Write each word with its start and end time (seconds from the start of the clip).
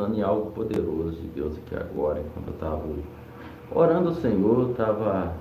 meditando 0.00 0.16
em 0.16 0.22
algo 0.22 0.50
poderoso 0.52 1.20
de 1.20 1.28
Deus 1.28 1.56
aqui 1.58 1.74
agora, 1.76 2.20
enquanto 2.20 2.48
eu 2.48 2.54
estava 2.54 2.88
orando 3.72 4.08
ao 4.08 4.14
Senhor, 4.14 4.70
estava 4.70 5.34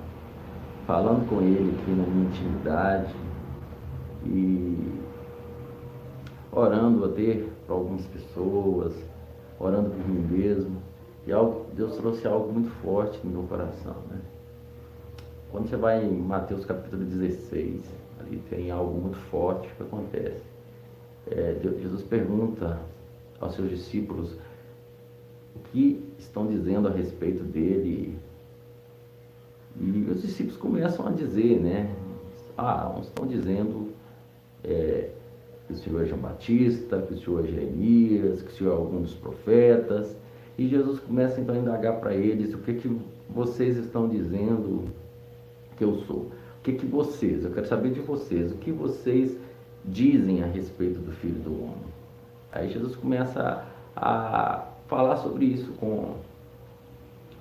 falando 0.85 1.28
com 1.29 1.42
Ele 1.42 1.78
aqui 1.79 1.92
na 1.92 2.05
minha 2.05 2.29
intimidade 2.29 3.14
e 4.25 5.00
orando 6.51 7.06
até 7.06 7.45
para 7.66 7.75
algumas 7.75 8.05
pessoas, 8.07 8.93
orando 9.59 9.91
por 9.91 10.07
mim 10.07 10.27
mesmo. 10.29 10.77
E 11.27 11.31
algo, 11.31 11.65
Deus 11.73 11.95
trouxe 11.97 12.27
algo 12.27 12.51
muito 12.51 12.71
forte 12.81 13.19
no 13.23 13.31
meu 13.31 13.43
coração. 13.43 13.95
Né? 14.09 14.19
Quando 15.51 15.69
você 15.69 15.77
vai 15.77 16.03
em 16.03 16.17
Mateus 16.21 16.65
capítulo 16.65 17.03
16, 17.05 17.81
ali 18.19 18.37
tem 18.49 18.71
algo 18.71 18.99
muito 18.99 19.17
forte 19.29 19.69
que 19.75 19.83
acontece. 19.83 20.41
É, 21.29 21.55
Jesus 21.61 22.01
pergunta 22.03 22.79
aos 23.39 23.53
seus 23.53 23.69
discípulos 23.69 24.35
que 25.71 26.04
estão 26.17 26.47
dizendo 26.47 26.87
a 26.87 26.91
respeito 26.91 27.43
dele. 27.43 28.18
E 29.79 30.07
os 30.09 30.21
discípulos 30.21 30.57
começam 30.57 31.07
a 31.07 31.11
dizer, 31.11 31.59
né? 31.59 31.95
Ah, 32.58 32.94
uns 32.98 33.08
estão 33.08 33.26
dizendo 33.26 33.90
é, 34.64 35.09
que 35.68 35.73
o 35.73 35.76
Senhor 35.78 36.04
é 36.04 36.05
João 36.05 36.22
Batista, 36.22 37.02
que 37.02 37.14
o 37.14 37.18
Senhor 37.18 37.45
é 37.45 37.48
Jeremias, 37.48 38.42
que 38.42 38.50
o 38.50 38.55
Senhor 38.55 38.72
é 38.72 38.76
algum 38.76 39.02
dos 39.02 39.14
profetas. 39.14 40.16
E 40.58 40.68
Jesus 40.68 41.00
começa 41.00 41.40
então 41.40 41.55
a 41.55 41.58
indagar 41.58 42.00
para 42.00 42.14
eles 42.14 42.54
o 42.54 42.58
que, 42.58 42.73
que 42.73 43.02
vocês 43.30 43.78
estão 43.78 44.09
dizendo 44.09 44.90
que 45.78 45.84
eu 45.84 45.95
sou. 46.00 46.31
O 46.59 46.62
que, 46.64 46.73
que 46.73 46.86
vocês, 46.86 47.45
eu 47.45 47.52
quero 47.52 47.67
saber 47.67 47.92
de 47.92 48.02
vocês, 48.02 48.52
o 48.52 48.56
que 48.56 48.72
vocês 48.72 49.38
dizem 49.86 50.44
a 50.44 50.48
respeito 50.48 51.00
do 51.00 51.12
Filho 51.14 51.40
do 51.40 51.64
Homem. 51.64 51.90
Aí 52.52 52.70
Jesus 52.70 52.95
começa 52.95 53.66
a, 53.95 54.58
a 54.58 54.69
falar 54.90 55.18
sobre 55.18 55.46
isso 55.46 55.72
com, 55.74 56.16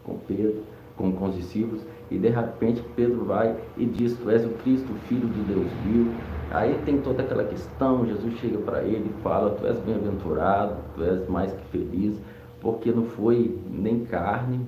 com 0.05 0.19
Pedro, 0.29 0.63
com, 0.97 1.11
com 1.13 1.27
os 1.27 1.37
discípulos, 1.37 1.83
e 2.11 2.19
de 2.19 2.29
repente 2.29 2.83
Pedro 2.95 3.25
vai 3.25 3.57
e 3.77 3.85
diz: 3.87 4.17
Tu 4.17 4.31
és 4.31 4.45
o 4.45 4.51
Cristo, 4.51 4.93
Filho 5.09 5.29
de 5.29 5.41
Deus 5.43 5.67
vivo. 5.85 6.13
Aí 6.51 6.81
tem 6.87 6.99
toda 7.03 7.23
aquela 7.23 7.45
questão, 7.45 8.07
Jesus 8.07 8.39
chega 8.39 8.57
para 8.59 8.83
ele 8.83 9.11
e 9.11 9.23
fala, 9.23 9.51
tu 9.51 9.67
és 9.67 9.79
bem-aventurado, 9.81 10.77
tu 10.95 11.05
és 11.05 11.29
mais 11.29 11.53
que 11.53 11.65
feliz, 11.67 12.17
porque 12.59 12.91
não 12.91 13.05
foi 13.05 13.59
nem 13.71 14.07
carne 14.07 14.61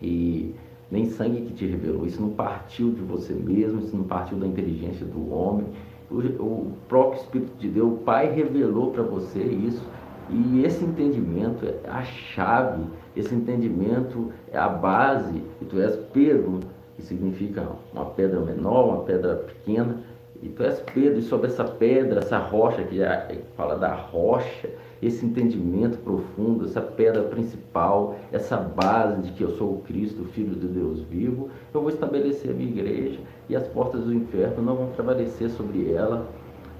e 0.00 0.54
nem 0.88 1.06
sangue 1.06 1.40
que 1.40 1.54
te 1.54 1.66
revelou, 1.66 2.06
isso 2.06 2.22
não 2.22 2.30
partiu 2.30 2.92
de 2.92 3.00
você 3.00 3.32
mesmo, 3.32 3.80
isso 3.80 3.96
não 3.96 4.04
partiu 4.04 4.38
da 4.38 4.46
inteligência 4.46 5.04
do 5.04 5.34
homem, 5.34 5.66
o, 6.08 6.18
o 6.18 6.72
próprio 6.88 7.20
Espírito 7.20 7.58
de 7.58 7.68
Deus, 7.68 7.92
o 7.92 7.96
Pai 7.96 8.32
revelou 8.32 8.92
para 8.92 9.02
você 9.02 9.42
isso, 9.42 9.82
e 10.28 10.64
esse 10.64 10.84
entendimento 10.84 11.64
é 11.64 11.88
a 11.88 12.02
chave, 12.02 12.84
esse 13.14 13.34
entendimento 13.34 14.32
é 14.52 14.58
a 14.58 14.68
base, 14.68 15.42
e 15.60 15.64
tu 15.64 15.80
és 15.80 15.96
Pedro, 16.12 16.60
que 16.96 17.02
significa 17.02 17.66
uma 17.92 18.06
pedra 18.06 18.40
menor, 18.40 18.88
uma 18.88 19.04
pedra 19.04 19.36
pequena, 19.36 19.98
e 20.42 20.48
tu 20.48 20.62
és 20.62 20.80
Pedro, 20.92 21.18
e 21.18 21.22
sobre 21.22 21.46
essa 21.46 21.64
pedra, 21.64 22.20
essa 22.20 22.38
rocha, 22.38 22.82
que 22.82 23.00
é, 23.00 23.42
fala 23.56 23.76
da 23.76 23.94
rocha, 23.94 24.68
esse 25.00 25.24
entendimento 25.24 25.98
profundo, 25.98 26.64
essa 26.64 26.80
pedra 26.80 27.22
principal, 27.24 28.16
essa 28.32 28.56
base 28.56 29.22
de 29.22 29.32
que 29.32 29.42
eu 29.42 29.50
sou 29.50 29.74
o 29.74 29.80
Cristo, 29.82 30.24
Filho 30.24 30.54
de 30.56 30.66
Deus 30.66 31.00
vivo, 31.02 31.50
eu 31.72 31.80
vou 31.80 31.90
estabelecer 31.90 32.50
a 32.50 32.54
minha 32.54 32.70
igreja 32.70 33.20
e 33.48 33.54
as 33.54 33.66
portas 33.68 34.02
do 34.02 34.12
inferno 34.12 34.62
não 34.62 34.74
vão 34.74 34.88
prevalecer 34.88 35.50
sobre 35.50 35.92
ela. 35.92 36.26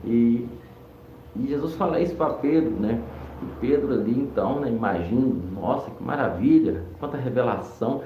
E, 0.04 0.46
e 1.36 1.46
Jesus 1.46 1.74
fala 1.74 2.00
isso 2.00 2.14
para 2.16 2.34
Pedro, 2.34 2.70
né? 2.70 3.00
E 3.42 3.60
Pedro 3.60 3.92
ali 3.92 4.18
então, 4.18 4.60
né, 4.60 4.68
imagino, 4.68 5.42
nossa, 5.54 5.90
que 5.90 6.02
maravilha, 6.02 6.82
quanta 6.98 7.16
revelação 7.16 8.02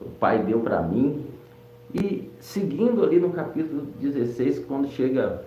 o 0.00 0.08
Pai 0.18 0.42
deu 0.42 0.60
para 0.60 0.82
mim, 0.82 1.24
e 1.94 2.28
seguindo 2.40 3.04
ali 3.04 3.20
no 3.20 3.30
capítulo 3.30 3.86
16, 4.00 4.60
quando 4.60 4.88
chega 4.88 5.42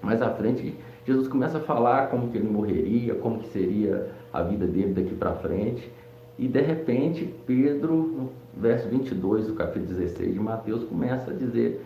mais 0.00 0.22
à 0.22 0.30
frente, 0.30 0.74
Jesus 1.04 1.26
começa 1.26 1.58
a 1.58 1.60
falar 1.60 2.08
como 2.10 2.30
que 2.30 2.38
ele 2.38 2.48
morreria, 2.48 3.14
como 3.16 3.40
que 3.40 3.48
seria 3.48 4.08
a 4.32 4.42
vida 4.42 4.66
dele 4.66 4.94
daqui 4.94 5.14
para 5.14 5.32
frente. 5.32 5.90
E 6.38 6.46
de 6.46 6.60
repente, 6.60 7.32
Pedro, 7.46 7.92
no 7.92 8.30
verso 8.56 8.88
22 8.88 9.48
do 9.48 9.54
capítulo 9.54 9.86
16 9.86 10.32
de 10.32 10.40
Mateus, 10.40 10.84
começa 10.84 11.30
a 11.30 11.34
dizer 11.34 11.84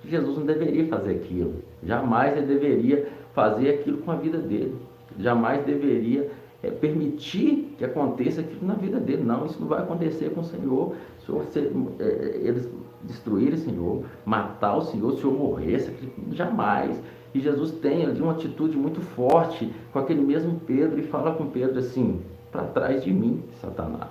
que 0.00 0.10
Jesus 0.10 0.38
não 0.38 0.46
deveria 0.46 0.86
fazer 0.86 1.12
aquilo. 1.12 1.56
Jamais 1.82 2.36
ele 2.36 2.46
deveria 2.46 3.08
fazer 3.34 3.70
aquilo 3.70 3.98
com 3.98 4.10
a 4.10 4.16
vida 4.16 4.38
dele. 4.38 4.76
Jamais 5.18 5.64
deveria 5.64 6.30
é, 6.62 6.70
permitir 6.70 7.74
que 7.78 7.84
aconteça 7.84 8.40
aquilo 8.40 8.66
na 8.66 8.74
vida 8.74 8.98
dele. 8.98 9.22
Não, 9.22 9.46
isso 9.46 9.60
não 9.60 9.68
vai 9.68 9.80
acontecer 9.80 10.30
com 10.30 10.40
o 10.40 10.44
Senhor. 10.44 10.94
Se 11.24 11.30
você, 11.30 11.72
é, 11.98 12.40
eles 12.42 12.68
destruírem 13.02 13.54
o 13.54 13.58
Senhor, 13.58 14.04
matar 14.24 14.76
o 14.76 14.82
Senhor, 14.82 15.12
se 15.12 15.18
o 15.18 15.20
Senhor 15.20 15.38
morresse, 15.38 15.92
jamais. 16.32 17.00
E 17.34 17.40
Jesus 17.40 17.70
tem 17.72 18.04
ali 18.04 18.20
uma 18.20 18.32
atitude 18.32 18.76
muito 18.76 19.00
forte 19.00 19.72
com 19.92 19.98
aquele 19.98 20.20
mesmo 20.20 20.60
Pedro 20.66 20.98
e 20.98 21.02
fala 21.02 21.32
com 21.34 21.46
Pedro 21.46 21.78
assim: 21.78 22.20
para 22.50 22.64
trás 22.64 23.04
de 23.04 23.12
mim, 23.12 23.42
Satanás. 23.60 24.10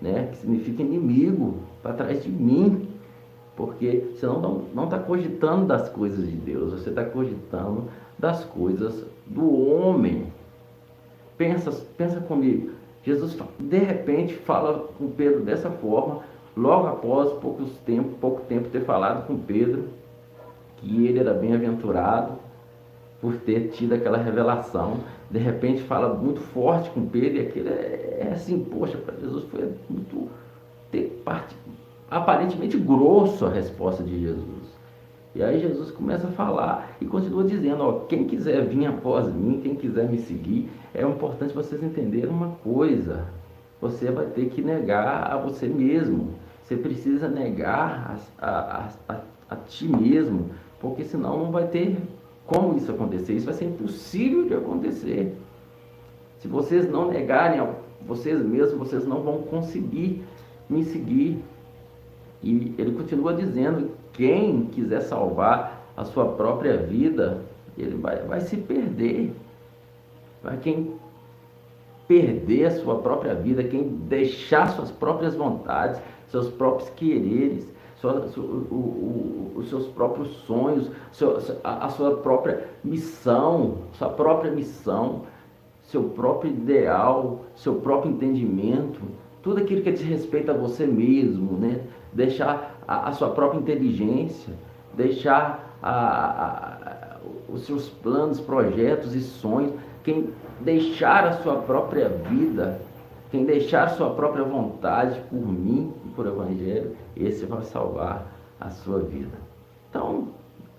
Né? 0.00 0.28
Que 0.30 0.36
significa 0.38 0.82
inimigo, 0.82 1.56
para 1.82 1.94
trás 1.94 2.22
de 2.22 2.30
mim. 2.30 2.88
Porque 3.56 4.12
senão 4.20 4.64
não 4.74 4.84
está 4.84 4.98
cogitando 4.98 5.64
das 5.64 5.88
coisas 5.88 6.28
de 6.28 6.36
Deus, 6.36 6.74
você 6.74 6.90
está 6.90 7.02
cogitando 7.02 7.84
das 8.18 8.44
coisas 8.44 9.04
do 9.26 9.70
homem. 9.70 10.32
Pensa, 11.36 11.70
pensa 11.96 12.20
comigo. 12.20 12.70
Jesus 13.02 13.38
de 13.58 13.78
repente 13.78 14.34
fala 14.34 14.88
com 14.98 15.10
Pedro 15.10 15.40
dessa 15.40 15.70
forma, 15.70 16.22
logo 16.56 16.88
após 16.88 17.32
poucos 17.34 17.70
tempo, 17.84 18.16
pouco 18.20 18.42
tempo 18.42 18.68
ter 18.68 18.80
falado 18.80 19.26
com 19.26 19.38
Pedro 19.38 19.84
que 20.78 21.06
ele 21.06 21.18
era 21.18 21.32
bem-aventurado 21.32 22.34
por 23.20 23.36
ter 23.36 23.68
tido 23.68 23.94
aquela 23.94 24.18
revelação. 24.18 24.98
De 25.30 25.38
repente 25.38 25.82
fala 25.82 26.14
muito 26.14 26.40
forte 26.40 26.90
com 26.90 27.06
Pedro 27.06 27.38
e 27.38 27.46
aquilo 27.46 27.68
é, 27.68 28.18
é 28.20 28.30
assim, 28.32 28.58
poxa, 28.64 28.96
para 28.98 29.14
Jesus 29.16 29.44
foi 29.50 29.72
muito 29.88 30.28
ter 30.90 31.22
parte, 31.24 31.56
aparentemente 32.10 32.76
grosso 32.76 33.46
a 33.46 33.50
resposta 33.50 34.02
de 34.02 34.20
Jesus. 34.20 34.55
E 35.36 35.42
aí 35.42 35.60
Jesus 35.60 35.90
começa 35.90 36.28
a 36.28 36.30
falar 36.30 36.96
e 36.98 37.04
continua 37.04 37.44
dizendo, 37.44 37.82
ó, 37.82 37.92
quem 38.06 38.24
quiser 38.24 38.64
vir 38.64 38.86
após 38.86 39.30
mim, 39.30 39.60
quem 39.62 39.74
quiser 39.74 40.08
me 40.08 40.16
seguir, 40.16 40.70
é 40.94 41.02
importante 41.02 41.52
vocês 41.52 41.82
entenderem 41.82 42.30
uma 42.30 42.52
coisa. 42.64 43.26
Você 43.78 44.10
vai 44.10 44.24
ter 44.24 44.46
que 44.48 44.62
negar 44.62 45.30
a 45.30 45.36
você 45.36 45.68
mesmo. 45.68 46.30
Você 46.62 46.74
precisa 46.74 47.28
negar 47.28 48.18
a, 48.38 48.46
a, 48.46 48.88
a, 49.10 49.20
a 49.50 49.56
ti 49.56 49.86
mesmo, 49.86 50.52
porque 50.80 51.04
senão 51.04 51.38
não 51.38 51.52
vai 51.52 51.66
ter 51.66 51.98
como 52.46 52.74
isso 52.78 52.90
acontecer. 52.90 53.34
Isso 53.34 53.44
vai 53.44 53.54
ser 53.54 53.66
impossível 53.66 54.46
de 54.46 54.54
acontecer. 54.54 55.36
Se 56.38 56.48
vocês 56.48 56.90
não 56.90 57.10
negarem 57.10 57.60
a 57.60 57.74
vocês 58.06 58.42
mesmos, 58.42 58.88
vocês 58.88 59.06
não 59.06 59.20
vão 59.20 59.42
conseguir 59.42 60.24
me 60.66 60.82
seguir. 60.82 61.44
E 62.42 62.74
ele 62.78 62.92
continua 62.92 63.34
dizendo: 63.34 63.90
quem 64.16 64.66
quiser 64.66 65.02
salvar 65.02 65.86
a 65.96 66.04
sua 66.04 66.26
própria 66.32 66.76
vida, 66.76 67.42
ele 67.76 67.96
vai, 67.96 68.16
vai 68.22 68.40
se 68.40 68.56
perder. 68.56 69.32
Vai 70.42 70.56
quem 70.56 70.94
perder 72.08 72.66
a 72.66 72.70
sua 72.70 72.96
própria 72.96 73.34
vida, 73.34 73.62
quem 73.64 73.82
deixar 73.84 74.68
suas 74.68 74.90
próprias 74.90 75.34
vontades, 75.34 76.00
seus 76.28 76.48
próprios 76.48 76.88
quereres, 76.90 77.70
sua, 77.96 78.28
o, 78.36 78.40
o, 78.40 79.52
os 79.56 79.68
seus 79.68 79.86
próprios 79.88 80.28
sonhos, 80.46 80.90
seu, 81.12 81.38
a, 81.62 81.86
a 81.86 81.88
sua 81.90 82.16
própria 82.18 82.68
missão, 82.82 83.78
sua 83.92 84.08
própria 84.08 84.50
missão, 84.50 85.22
seu 85.82 86.04
próprio 86.04 86.50
ideal, 86.50 87.40
seu 87.54 87.76
próprio 87.76 88.12
entendimento, 88.12 89.00
tudo 89.42 89.60
aquilo 89.60 89.82
que 89.82 89.92
diz 89.92 90.02
respeito 90.02 90.50
a 90.50 90.54
você 90.54 90.86
mesmo, 90.86 91.56
né? 91.58 91.80
deixar 92.12 92.75
a, 92.86 93.08
a 93.08 93.12
sua 93.12 93.30
própria 93.30 93.58
inteligência, 93.58 94.54
deixar 94.94 95.76
a, 95.82 97.16
os 97.48 97.62
seus 97.62 97.88
planos, 97.88 98.40
projetos 98.40 99.14
e 99.14 99.20
sonhos, 99.20 99.72
quem 100.02 100.30
deixar 100.60 101.26
a 101.26 101.32
sua 101.42 101.56
própria 101.56 102.08
vida, 102.08 102.80
quem 103.30 103.44
deixar 103.44 103.84
a 103.84 103.88
sua 103.90 104.10
própria 104.10 104.44
vontade 104.44 105.20
por 105.28 105.46
mim 105.46 105.92
e 106.04 106.08
por 106.10 106.26
Evangelho, 106.26 106.96
esse 107.16 107.44
vai 107.44 107.62
salvar 107.62 108.26
a 108.60 108.70
sua 108.70 109.00
vida. 109.00 109.36
Então, 109.90 110.28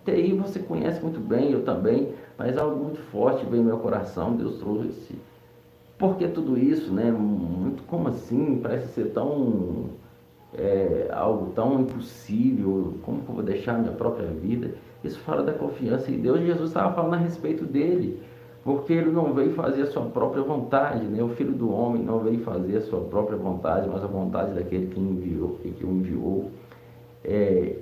TI 0.05 0.33
você 0.33 0.59
conhece 0.59 1.01
muito 1.01 1.19
bem, 1.19 1.51
eu 1.51 1.63
também, 1.63 2.13
mas 2.37 2.57
algo 2.57 2.83
muito 2.83 3.01
forte 3.11 3.45
veio 3.45 3.63
no 3.63 3.69
meu 3.69 3.79
coração, 3.79 4.35
Deus 4.35 4.57
trouxe. 4.57 5.15
Por 5.97 6.15
que 6.15 6.27
tudo 6.27 6.57
isso, 6.57 6.93
né? 6.93 7.11
Muito 7.11 7.83
como 7.83 8.07
assim? 8.07 8.59
Parece 8.61 8.93
ser 8.93 9.11
tão 9.13 9.89
é, 10.57 11.09
algo 11.11 11.51
tão 11.51 11.81
impossível, 11.81 12.95
como 13.03 13.21
que 13.21 13.29
eu 13.29 13.35
vou 13.35 13.43
deixar 13.43 13.75
a 13.75 13.77
minha 13.77 13.91
própria 13.91 14.27
vida? 14.27 14.73
Isso 15.03 15.19
fala 15.19 15.43
da 15.43 15.53
confiança 15.53 16.11
em 16.11 16.19
Deus. 16.19 16.41
Jesus 16.41 16.69
estava 16.69 16.93
falando 16.93 17.13
a 17.13 17.17
respeito 17.17 17.63
dele, 17.63 18.19
porque 18.63 18.91
ele 18.91 19.11
não 19.11 19.33
veio 19.33 19.53
fazer 19.53 19.83
a 19.83 19.85
sua 19.85 20.05
própria 20.05 20.41
vontade, 20.41 21.05
né? 21.05 21.23
O 21.23 21.29
Filho 21.29 21.53
do 21.53 21.71
Homem 21.71 22.03
não 22.03 22.19
veio 22.19 22.39
fazer 22.39 22.77
a 22.77 22.81
sua 22.81 23.01
própria 23.01 23.37
vontade, 23.37 23.87
mas 23.87 24.03
a 24.03 24.07
vontade 24.07 24.53
daquele 24.53 24.87
que 24.87 24.99
enviou 24.99 25.59
que 25.63 25.85
o 25.85 25.89
enviou. 25.89 26.51
É, 27.23 27.77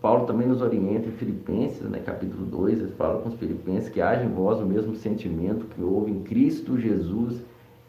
Paulo 0.00 0.26
também 0.26 0.46
nos 0.46 0.60
orienta 0.60 1.08
em 1.08 1.12
Filipenses, 1.12 1.82
né, 1.88 1.98
capítulo 1.98 2.44
2, 2.46 2.78
ele 2.78 2.92
fala 2.92 3.20
com 3.20 3.28
os 3.28 3.34
filipenses 3.34 3.88
que 3.88 4.00
haja 4.00 4.24
em 4.24 4.28
vós 4.28 4.60
o 4.60 4.66
mesmo 4.66 4.94
sentimento 4.94 5.66
que 5.66 5.82
houve 5.82 6.12
em 6.12 6.22
Cristo 6.22 6.78
Jesus, 6.78 7.42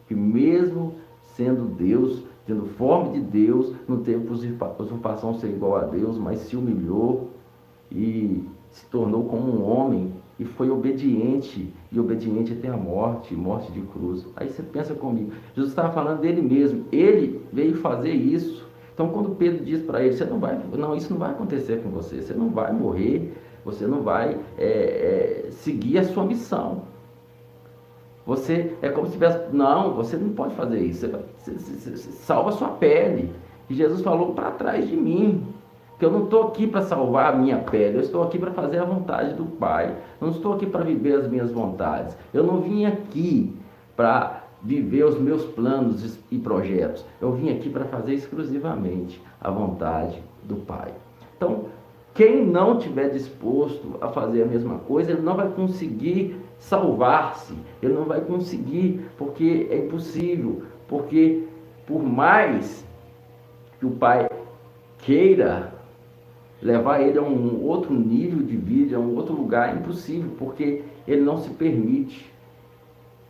que 0.08 0.14
mesmo 0.14 0.94
sendo 1.36 1.66
Deus, 1.66 2.24
tendo 2.48 2.64
forma 2.64 3.12
de 3.12 3.20
Deus, 3.20 3.74
não 3.86 3.98
teve 3.98 4.26
usurpação 4.26 5.34
ser 5.34 5.48
igual 5.48 5.76
a 5.76 5.84
Deus, 5.84 6.16
mas 6.16 6.38
se 6.40 6.56
humilhou 6.56 7.28
e 7.92 8.42
se 8.70 8.86
tornou 8.86 9.24
como 9.24 9.52
um 9.52 9.70
homem 9.70 10.14
e 10.40 10.46
foi 10.46 10.70
obediente, 10.70 11.70
e 11.92 12.00
obediente 12.00 12.54
até 12.54 12.68
a 12.68 12.76
morte, 12.76 13.34
morte 13.34 13.70
de 13.70 13.82
cruz. 13.82 14.26
Aí 14.34 14.48
você 14.48 14.62
pensa 14.62 14.94
comigo, 14.94 15.32
Jesus 15.54 15.72
estava 15.72 15.92
falando 15.92 16.20
dele 16.20 16.40
mesmo, 16.40 16.86
ele 16.90 17.42
veio 17.52 17.76
fazer 17.76 18.12
isso. 18.12 18.66
Então 18.94 19.10
quando 19.10 19.36
Pedro 19.36 19.62
diz 19.62 19.82
para 19.82 20.02
ele, 20.02 20.16
você 20.16 20.24
não 20.24 20.38
vai, 20.38 20.58
não, 20.72 20.96
isso 20.96 21.12
não 21.12 21.18
vai 21.18 21.32
acontecer 21.32 21.82
com 21.82 21.90
você, 21.90 22.22
você 22.22 22.32
não 22.32 22.48
vai 22.48 22.72
morrer, 22.72 23.34
você 23.62 23.86
não 23.86 24.00
vai 24.00 24.40
é, 24.56 25.46
é, 25.46 25.50
seguir 25.50 25.98
a 25.98 26.04
sua 26.04 26.24
missão. 26.24 26.82
Você 28.28 28.74
é 28.82 28.90
como 28.90 29.06
se 29.06 29.14
tivesse, 29.14 29.40
não, 29.54 29.94
você 29.94 30.14
não 30.14 30.28
pode 30.34 30.54
fazer 30.54 30.80
isso, 30.80 31.08
você, 31.08 31.50
você, 31.50 31.96
você 31.96 32.12
salva 32.12 32.50
a 32.50 32.52
sua 32.52 32.68
pele. 32.68 33.32
E 33.70 33.74
Jesus 33.74 34.02
falou 34.02 34.34
para 34.34 34.50
trás 34.50 34.86
de 34.86 34.94
mim, 34.94 35.46
que 35.98 36.04
eu 36.04 36.10
não 36.10 36.24
estou 36.24 36.48
aqui 36.48 36.66
para 36.66 36.82
salvar 36.82 37.32
a 37.32 37.36
minha 37.38 37.56
pele, 37.56 37.96
eu 37.96 38.02
estou 38.02 38.22
aqui 38.22 38.38
para 38.38 38.50
fazer 38.50 38.80
a 38.80 38.84
vontade 38.84 39.32
do 39.32 39.46
Pai. 39.46 39.96
Eu 40.20 40.26
não 40.26 40.34
estou 40.34 40.52
aqui 40.52 40.66
para 40.66 40.84
viver 40.84 41.14
as 41.14 41.26
minhas 41.26 41.50
vontades. 41.50 42.14
Eu 42.34 42.44
não 42.44 42.60
vim 42.60 42.84
aqui 42.84 43.56
para 43.96 44.44
viver 44.62 45.04
os 45.04 45.18
meus 45.18 45.46
planos 45.46 46.18
e 46.30 46.36
projetos. 46.36 47.06
Eu 47.22 47.32
vim 47.32 47.48
aqui 47.48 47.70
para 47.70 47.86
fazer 47.86 48.12
exclusivamente 48.12 49.22
a 49.40 49.50
vontade 49.50 50.22
do 50.44 50.56
Pai. 50.56 50.92
Então, 51.34 51.64
quem 52.12 52.44
não 52.44 52.78
tiver 52.78 53.08
disposto 53.08 53.96
a 54.02 54.08
fazer 54.08 54.42
a 54.42 54.46
mesma 54.46 54.80
coisa, 54.80 55.12
ele 55.12 55.22
não 55.22 55.34
vai 55.34 55.48
conseguir 55.48 56.36
salvar-se. 56.58 57.54
Ele 57.82 57.94
não 57.94 58.04
vai 58.04 58.20
conseguir, 58.20 59.00
porque 59.16 59.68
é 59.70 59.78
impossível. 59.78 60.62
Porque 60.86 61.44
por 61.86 62.02
mais 62.02 62.86
que 63.78 63.86
o 63.86 63.90
Pai 63.90 64.28
queira 64.98 65.72
levar 66.60 67.00
ele 67.00 67.18
a 67.18 67.22
um 67.22 67.64
outro 67.64 67.94
nível 67.94 68.42
de 68.42 68.56
vida, 68.56 68.96
a 68.96 69.00
um 69.00 69.14
outro 69.14 69.34
lugar, 69.34 69.74
é 69.74 69.78
impossível, 69.78 70.30
porque 70.38 70.82
ele 71.06 71.22
não 71.22 71.38
se 71.38 71.50
permite. 71.50 72.30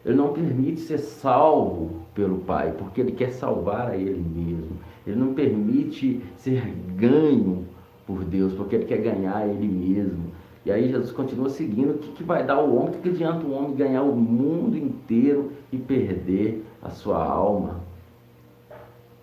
Ele 0.05 0.17
não 0.17 0.33
permite 0.33 0.81
ser 0.81 0.99
salvo 0.99 2.03
pelo 2.15 2.39
Pai, 2.39 2.73
porque 2.73 3.01
ele 3.01 3.13
quer 3.13 3.31
salvar 3.31 3.91
a 3.91 3.97
ele 3.97 4.25
mesmo. 4.35 4.79
Ele 5.07 5.17
não 5.17 5.35
permite 5.35 6.23
ser 6.37 6.73
ganho 6.97 7.67
por 8.07 8.25
Deus, 8.25 8.55
porque 8.55 8.77
ele 8.77 8.87
quer 8.87 8.99
ganhar 8.99 9.37
a 9.37 9.47
ele 9.47 9.69
mesmo. 9.69 10.33
E 10.65 10.71
aí 10.71 10.91
Jesus 10.91 11.13
continua 11.13 11.49
seguindo. 11.49 11.95
O 11.95 11.99
que, 11.99 12.13
que 12.13 12.23
vai 12.23 12.45
dar 12.45 12.61
o 12.61 12.77
homem? 12.77 12.95
O 12.95 13.03
que, 13.03 13.09
adianta 13.09 13.47
o 13.47 13.53
homem 13.53 13.75
ganhar 13.75 14.03
o 14.03 14.15
mundo 14.15 14.77
inteiro 14.77 15.53
e 15.73 15.79
perder 15.79 16.65
a 16.83 16.91
sua 16.91 17.25
alma? 17.25 17.81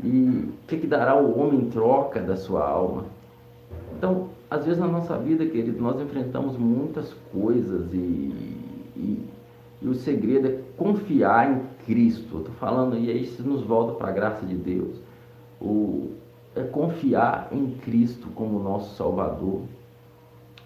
E 0.03 0.07
o 0.07 0.67
que, 0.67 0.77
que 0.77 0.87
dará 0.87 1.15
o 1.15 1.39
homem 1.39 1.61
em 1.61 1.69
troca 1.69 2.19
da 2.19 2.35
sua 2.35 2.67
alma? 2.67 3.05
Então, 3.97 4.29
às 4.49 4.65
vezes 4.65 4.79
na 4.79 4.87
nossa 4.87 5.17
vida, 5.17 5.45
querido, 5.45 5.81
nós 5.81 5.99
enfrentamos 6.01 6.57
muitas 6.57 7.13
coisas 7.31 7.93
e, 7.93 7.97
e, 8.95 9.25
e 9.81 9.87
o 9.87 9.95
segredo 9.95 10.47
é 10.47 10.59
confiar 10.77 11.51
em 11.51 11.61
Cristo. 11.85 12.39
Estou 12.39 12.53
falando, 12.55 12.97
e 12.97 13.09
aí 13.09 13.23
isso 13.23 13.43
nos 13.43 13.61
volta 13.61 13.93
para 13.93 14.09
a 14.09 14.11
graça 14.11 14.45
de 14.45 14.55
Deus. 14.55 14.97
O, 15.61 16.11
é 16.55 16.63
confiar 16.63 17.49
em 17.51 17.71
Cristo 17.81 18.27
como 18.35 18.59
nosso 18.59 18.95
Salvador. 18.95 19.61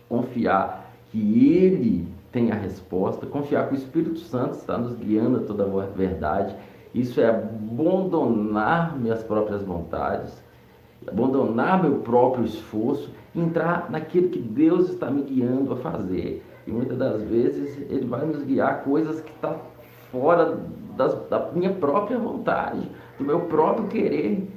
Confiar 0.10 0.92
que 1.12 1.56
Ele 1.56 2.08
tem 2.32 2.52
a 2.52 2.56
resposta. 2.56 3.26
Confiar 3.26 3.70
que 3.70 3.76
o 3.76 3.78
Espírito 3.78 4.20
Santo 4.20 4.56
está 4.56 4.78
nos 4.78 4.96
guiando 4.96 5.38
a 5.38 5.42
toda 5.42 5.64
a 5.64 5.86
verdade. 5.86 6.56
Isso 6.94 7.22
é 7.22 7.30
abandonar 7.30 8.98
minhas 8.98 9.24
próprias 9.24 9.62
vontades 9.62 10.44
abandonar 11.08 11.82
meu 11.82 12.00
próprio 12.00 12.46
esforço, 12.46 13.10
entrar 13.36 13.90
naquilo 13.90 14.30
que 14.30 14.40
Deus 14.40 14.90
está 14.90 15.10
me 15.10 15.24
guiando 15.24 15.74
a 15.74 15.78
fazer. 15.78 16.44
E 16.66 16.72
muitas 16.72 16.98
das 16.98 17.22
vezes 17.24 17.78
Ele 17.90 18.06
vai 18.06 18.26
nos 18.26 18.44
guiar 18.44 18.84
coisas 18.84 19.22
que 19.22 19.32
estão 19.32 19.54
tá 19.54 19.60
fora 20.12 20.58
das, 20.96 21.14
da 21.30 21.52
minha 21.54 21.72
própria 21.74 22.18
vontade, 22.18 22.90
do 23.18 23.24
meu 23.24 23.42
próprio 23.42 23.88
querer. 23.88 24.48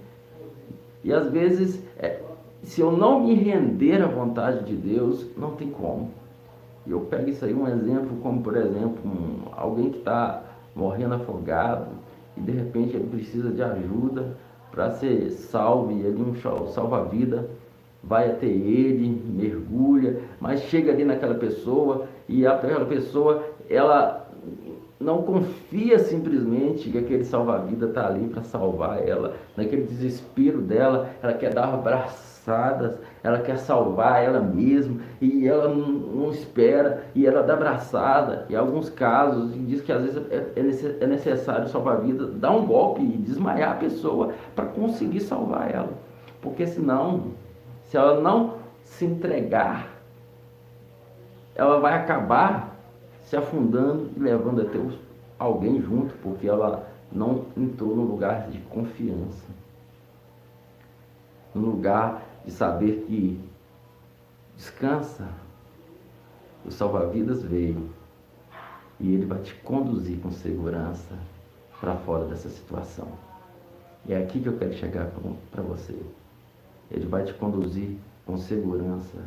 E 1.04 1.12
às 1.12 1.30
vezes, 1.30 1.82
é, 1.98 2.20
se 2.62 2.80
eu 2.80 2.92
não 2.92 3.20
me 3.20 3.34
render 3.34 4.02
à 4.02 4.06
vontade 4.06 4.64
de 4.64 4.76
Deus, 4.76 5.26
não 5.36 5.52
tem 5.52 5.68
como. 5.68 6.10
Eu 6.86 7.00
pego 7.00 7.30
isso 7.30 7.44
aí 7.44 7.54
um 7.54 7.66
exemplo, 7.66 8.16
como 8.22 8.42
por 8.42 8.56
exemplo, 8.56 8.98
um, 9.04 9.48
alguém 9.52 9.90
que 9.90 9.98
está 9.98 10.42
morrendo 10.74 11.14
afogado 11.14 11.86
e 12.36 12.40
de 12.40 12.52
repente 12.52 12.96
ele 12.96 13.08
precisa 13.08 13.50
de 13.50 13.62
ajuda 13.62 14.36
para 14.70 14.90
ser 14.92 15.30
salvo, 15.30 15.92
e 15.92 16.00
ele 16.00 16.22
um 16.22 16.34
salva-vida, 16.68 17.48
vai 18.02 18.30
até 18.30 18.46
ele, 18.46 19.22
mergulha, 19.26 20.20
mas 20.40 20.62
chega 20.62 20.90
ali 20.90 21.04
naquela 21.04 21.34
pessoa 21.34 22.06
e 22.28 22.46
aquela 22.46 22.86
pessoa, 22.86 23.44
ela 23.68 24.28
não 24.98 25.22
confia 25.22 25.98
simplesmente 25.98 26.90
que 26.90 26.98
aquele 26.98 27.24
salva-vida 27.24 27.86
está 27.86 28.06
ali 28.06 28.26
para 28.28 28.42
salvar 28.42 29.06
ela, 29.06 29.34
naquele 29.56 29.82
desespero 29.82 30.60
dela, 30.60 31.10
ela 31.22 31.34
quer 31.34 31.52
dar 31.52 31.66
ela 33.22 33.38
quer 33.38 33.56
salvar 33.56 34.22
ela 34.22 34.40
mesma 34.40 35.00
e 35.20 35.46
ela 35.46 35.68
não, 35.68 35.88
não 35.88 36.30
espera 36.30 37.04
e 37.14 37.26
ela 37.26 37.42
dá 37.42 37.54
abraçada. 37.54 38.46
Em 38.50 38.56
alguns 38.56 38.90
casos, 38.90 39.52
diz 39.66 39.80
que 39.80 39.92
às 39.92 40.02
vezes 40.02 40.22
é, 40.30 40.52
é, 40.56 41.04
é 41.04 41.06
necessário 41.06 41.68
salvar 41.68 41.98
a 41.98 42.00
vida, 42.00 42.26
dar 42.26 42.50
um 42.50 42.66
golpe 42.66 43.00
e 43.00 43.16
desmaiar 43.16 43.72
a 43.72 43.76
pessoa 43.76 44.32
para 44.56 44.66
conseguir 44.66 45.20
salvar 45.20 45.72
ela, 45.72 45.92
porque 46.40 46.66
senão, 46.66 47.32
se 47.84 47.96
ela 47.96 48.20
não 48.20 48.54
se 48.84 49.04
entregar, 49.04 49.88
ela 51.54 51.78
vai 51.78 51.94
acabar 51.94 52.76
se 53.20 53.36
afundando 53.36 54.10
e 54.16 54.20
levando 54.20 54.62
até 54.62 54.78
alguém 55.38 55.80
junto, 55.80 56.14
porque 56.22 56.48
ela 56.48 56.88
não 57.10 57.44
entrou 57.56 57.94
no 57.94 58.02
lugar 58.02 58.48
de 58.48 58.58
confiança, 58.58 59.46
no 61.54 61.60
lugar 61.66 62.22
de 62.44 62.50
saber 62.50 63.04
que 63.06 63.40
descansa, 64.56 65.28
o 66.64 66.70
salva-vidas 66.70 67.42
veio 67.42 67.90
e 69.00 69.14
ele 69.14 69.26
vai 69.26 69.40
te 69.40 69.54
conduzir 69.56 70.18
com 70.20 70.30
segurança 70.30 71.18
para 71.80 71.96
fora 71.96 72.24
dessa 72.26 72.48
situação. 72.48 73.08
E 74.06 74.12
é 74.12 74.22
aqui 74.22 74.40
que 74.40 74.48
eu 74.48 74.56
quero 74.56 74.72
chegar 74.74 75.10
para 75.50 75.62
você. 75.62 75.96
Ele 76.90 77.06
vai 77.06 77.24
te 77.24 77.34
conduzir 77.34 77.96
com 78.26 78.36
segurança 78.36 79.18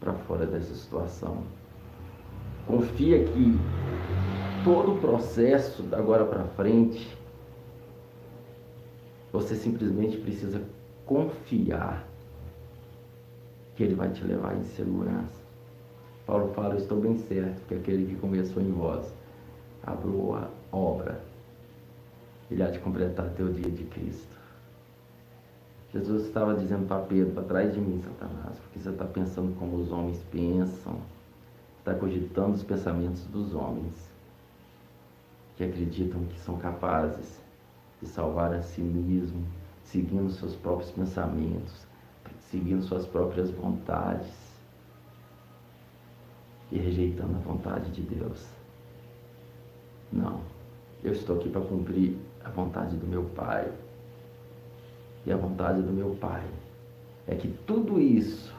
para 0.00 0.12
fora 0.12 0.46
dessa 0.46 0.74
situação. 0.74 1.42
Confia 2.66 3.24
que 3.24 3.58
todo 4.64 4.94
o 4.94 5.00
processo 5.00 5.82
da 5.82 5.98
agora 5.98 6.24
para 6.24 6.44
frente, 6.44 7.16
você 9.32 9.54
simplesmente 9.54 10.16
precisa 10.18 10.62
confiar 11.06 12.06
que 13.78 13.84
Ele 13.84 13.94
vai 13.94 14.10
te 14.10 14.24
levar 14.24 14.56
em 14.56 14.64
segurança. 14.64 15.40
Paulo 16.26 16.52
fala, 16.52 16.74
eu 16.74 16.78
estou 16.78 17.00
bem 17.00 17.16
certo 17.16 17.64
que 17.68 17.74
aquele 17.76 18.06
que 18.06 18.16
começou 18.16 18.60
em 18.60 18.72
vós 18.72 19.06
a 19.84 19.92
boa 19.92 20.50
obra, 20.72 21.22
ele 22.50 22.60
há 22.60 22.70
de 22.70 22.80
completar 22.80 23.30
o 23.38 23.52
dia 23.52 23.70
de 23.70 23.84
Cristo. 23.84 24.36
Jesus 25.92 26.26
estava 26.26 26.56
dizendo 26.56 26.88
para 26.88 27.02
Pedro, 27.02 27.32
para 27.34 27.44
trás 27.44 27.72
de 27.72 27.80
mim, 27.80 28.02
Satanás, 28.02 28.58
porque 28.58 28.80
você 28.80 28.90
está 28.90 29.04
pensando 29.04 29.56
como 29.60 29.76
os 29.76 29.92
homens 29.92 30.18
pensam, 30.32 31.00
está 31.78 31.94
cogitando 31.94 32.56
os 32.56 32.64
pensamentos 32.64 33.24
dos 33.26 33.54
homens, 33.54 33.94
que 35.56 35.62
acreditam 35.62 36.24
que 36.24 36.40
são 36.40 36.58
capazes 36.58 37.40
de 38.02 38.08
salvar 38.08 38.52
a 38.52 38.60
si 38.60 38.80
mesmo, 38.80 39.40
seguindo 39.84 40.30
seus 40.32 40.56
próprios 40.56 40.90
pensamentos, 40.90 41.87
seguindo 42.50 42.82
suas 42.82 43.06
próprias 43.06 43.50
vontades 43.50 44.32
e 46.70 46.78
rejeitando 46.78 47.36
a 47.36 47.40
vontade 47.40 47.90
de 47.90 48.02
Deus. 48.02 48.46
Não, 50.12 50.40
eu 51.02 51.12
estou 51.12 51.36
aqui 51.36 51.48
para 51.48 51.60
cumprir 51.60 52.16
a 52.44 52.50
vontade 52.50 52.96
do 52.96 53.06
meu 53.06 53.24
Pai. 53.24 53.70
E 55.26 55.32
a 55.32 55.36
vontade 55.36 55.82
do 55.82 55.92
meu 55.92 56.16
Pai 56.16 56.42
é 57.26 57.34
que 57.34 57.48
tudo 57.66 58.00
isso 58.00 58.54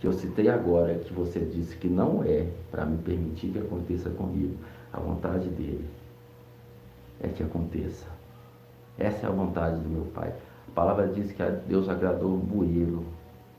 que 0.00 0.06
eu 0.06 0.12
citei 0.12 0.48
agora, 0.48 0.98
que 0.98 1.12
você 1.12 1.40
disse 1.40 1.76
que 1.76 1.88
não 1.88 2.22
é 2.22 2.48
para 2.70 2.84
me 2.84 2.98
permitir 2.98 3.50
que 3.50 3.58
aconteça 3.58 4.10
comigo, 4.10 4.56
A 4.92 5.00
vontade 5.00 5.48
dele 5.50 5.86
é 7.20 7.28
que 7.28 7.42
aconteça. 7.42 8.06
Essa 8.96 9.26
é 9.26 9.28
a 9.28 9.32
vontade 9.32 9.80
do 9.80 9.88
meu 9.88 10.06
Pai. 10.06 10.34
A 10.68 10.74
palavra 10.74 11.08
diz 11.08 11.32
que 11.32 11.42
Deus 11.66 11.88
agradou 11.88 12.36
buê-lo 12.36 13.04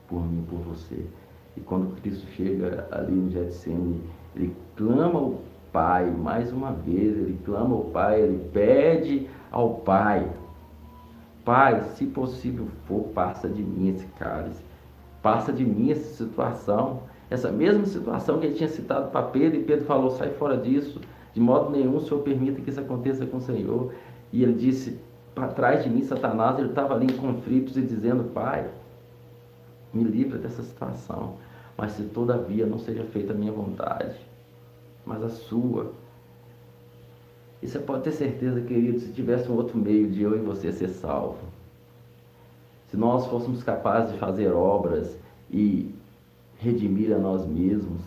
por 0.08 0.22
mim, 0.22 0.44
por 0.48 0.58
você. 0.58 1.04
E 1.56 1.60
quando 1.60 1.94
Cristo 2.00 2.26
chega 2.28 2.88
ali 2.90 3.12
no 3.12 3.30
Getsemane, 3.30 4.00
ele 4.34 4.54
clama 4.76 5.18
ao 5.18 5.34
Pai 5.72 6.10
mais 6.10 6.52
uma 6.52 6.72
vez, 6.72 7.16
ele 7.16 7.38
clama 7.44 7.74
ao 7.74 7.84
Pai, 7.84 8.20
ele 8.20 8.48
pede 8.52 9.28
ao 9.52 9.74
Pai, 9.74 10.28
Pai, 11.44 11.82
se 11.94 12.06
possível 12.06 12.68
for, 12.86 13.08
passa 13.14 13.48
de 13.48 13.62
mim 13.62 13.88
esse 13.88 14.06
cálice, 14.18 14.62
passa 15.22 15.52
de 15.52 15.64
mim 15.64 15.90
essa 15.90 16.14
situação, 16.14 17.02
essa 17.30 17.50
mesma 17.50 17.86
situação 17.86 18.38
que 18.38 18.46
ele 18.46 18.54
tinha 18.54 18.68
citado 18.68 19.10
para 19.10 19.22
Pedro, 19.22 19.58
e 19.58 19.64
Pedro 19.64 19.86
falou, 19.86 20.10
sai 20.10 20.30
fora 20.30 20.56
disso, 20.56 21.00
de 21.32 21.40
modo 21.40 21.70
nenhum 21.70 21.96
o 21.96 22.00
Senhor 22.00 22.20
permita 22.22 22.60
que 22.60 22.70
isso 22.70 22.80
aconteça 22.80 23.24
com 23.24 23.38
o 23.38 23.40
Senhor. 23.40 23.92
E 24.32 24.42
ele 24.42 24.52
disse, 24.52 24.98
para 25.34 25.48
trás 25.48 25.84
de 25.84 25.90
mim, 25.90 26.04
Satanás, 26.04 26.58
ele 26.58 26.70
estava 26.70 26.94
ali 26.94 27.06
em 27.06 27.16
conflitos 27.16 27.76
e 27.76 27.82
dizendo, 27.82 28.24
Pai, 28.32 28.68
me 29.92 30.04
livra 30.04 30.38
dessa 30.38 30.62
situação, 30.62 31.34
mas 31.76 31.92
se 31.92 32.04
todavia 32.04 32.66
não 32.66 32.78
seja 32.78 33.04
feita 33.04 33.32
a 33.32 33.36
minha 33.36 33.52
vontade, 33.52 34.16
mas 35.04 35.22
a 35.22 35.28
sua. 35.28 35.92
E 37.62 37.68
você 37.68 37.78
pode 37.78 38.04
ter 38.04 38.12
certeza, 38.12 38.60
querido, 38.60 39.00
se 39.00 39.12
tivesse 39.12 39.50
um 39.50 39.56
outro 39.56 39.76
meio 39.76 40.08
de 40.08 40.22
eu 40.22 40.36
e 40.36 40.40
você 40.40 40.72
ser 40.72 40.88
salvo, 40.88 41.38
se 42.90 42.96
nós 42.96 43.26
fôssemos 43.26 43.62
capazes 43.62 44.12
de 44.12 44.18
fazer 44.18 44.52
obras 44.52 45.16
e 45.50 45.94
redimir 46.58 47.14
a 47.14 47.18
nós 47.18 47.46
mesmos, 47.46 48.00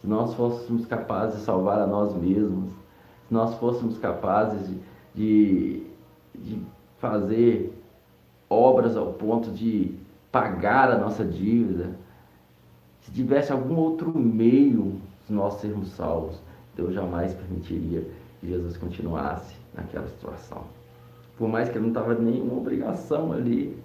se 0.00 0.06
nós 0.06 0.34
fôssemos 0.34 0.84
capazes 0.86 1.38
de 1.38 1.44
salvar 1.44 1.78
a 1.78 1.86
nós 1.86 2.14
mesmos, 2.14 2.70
se 3.28 3.34
nós 3.34 3.54
fôssemos 3.54 3.98
capazes 3.98 4.68
de, 4.68 4.78
de, 5.14 5.81
de 6.42 6.60
fazer 6.98 7.72
obras 8.48 8.96
ao 8.96 9.12
ponto 9.14 9.50
de 9.50 9.94
pagar 10.30 10.90
a 10.90 10.98
nossa 10.98 11.24
dívida, 11.24 11.90
se 13.00 13.10
tivesse 13.10 13.52
algum 13.52 13.76
outro 13.76 14.16
meio 14.16 15.00
de 15.26 15.34
nós 15.34 15.54
sermos 15.54 15.88
salvos, 15.90 16.40
Deus 16.76 16.94
jamais 16.94 17.34
permitiria 17.34 18.06
que 18.40 18.48
Jesus 18.48 18.76
continuasse 18.76 19.54
naquela 19.74 20.06
situação. 20.06 20.64
Por 21.36 21.48
mais 21.48 21.68
que 21.68 21.76
ele 21.76 21.86
não 21.86 21.88
estava 21.88 22.14
nenhuma 22.14 22.54
obrigação 22.54 23.32
ali. 23.32 23.76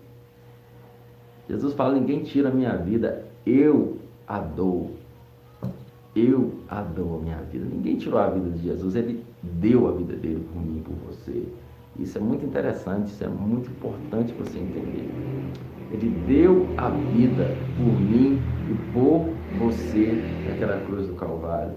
Jesus 1.50 1.74
fala: 1.74 1.94
ninguém 1.94 2.24
tira 2.24 2.50
a 2.50 2.52
minha 2.52 2.76
vida, 2.76 3.26
eu 3.46 3.98
a 4.28 4.40
dou. 4.40 4.92
Eu 6.16 6.54
a 6.68 6.82
dou 6.82 7.18
a 7.18 7.22
minha 7.22 7.38
vida. 7.38 7.66
Ninguém 7.66 7.98
tirou 7.98 8.20
a 8.20 8.30
vida 8.30 8.50
de 8.50 8.64
Jesus, 8.64 8.96
ele 8.96 9.24
deu 9.42 9.88
a 9.88 9.92
vida 9.92 10.16
dele 10.16 10.46
por 10.52 10.62
mim, 10.62 10.84
por 10.84 10.94
você. 11.08 11.48
Isso 12.00 12.18
é 12.18 12.22
muito 12.22 12.46
interessante, 12.46 13.08
isso 13.08 13.24
é 13.24 13.28
muito 13.28 13.70
importante 13.72 14.34
você 14.34 14.60
entender. 14.60 15.10
Ele 15.92 16.10
deu 16.28 16.68
a 16.78 16.90
vida 16.90 17.56
por 17.78 18.00
mim 18.00 18.40
e 18.70 18.94
por 18.94 19.34
você 19.58 20.22
naquela 20.48 20.80
cruz 20.86 21.08
do 21.08 21.16
Calvário. 21.16 21.74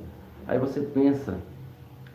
Aí 0.47 0.59
você 0.59 0.81
pensa, 0.81 1.39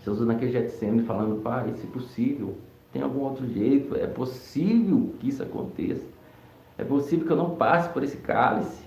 Jesus 0.03 0.27
naquele 0.27 0.51
Getsemane 0.51 1.03
falando, 1.03 1.41
Pai, 1.41 1.73
se 1.75 1.87
possível, 1.87 2.55
tem 2.91 3.01
algum 3.01 3.21
outro 3.21 3.47
jeito, 3.47 3.95
é 3.95 4.07
possível 4.07 5.13
que 5.19 5.29
isso 5.29 5.41
aconteça. 5.41 6.05
É 6.77 6.83
possível 6.83 7.25
que 7.25 7.31
eu 7.31 7.37
não 7.37 7.55
passe 7.55 7.89
por 7.89 8.03
esse 8.03 8.17
cálice. 8.17 8.83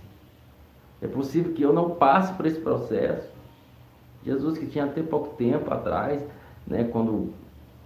É 1.00 1.06
possível 1.06 1.52
que 1.52 1.62
eu 1.62 1.72
não 1.72 1.90
passe 1.90 2.32
por 2.34 2.46
esse 2.46 2.60
processo. 2.60 3.32
Jesus 4.24 4.58
que 4.58 4.66
tinha 4.66 4.84
até 4.84 5.02
pouco 5.02 5.34
tempo 5.36 5.72
atrás, 5.72 6.22
né, 6.66 6.84
quando 6.84 7.32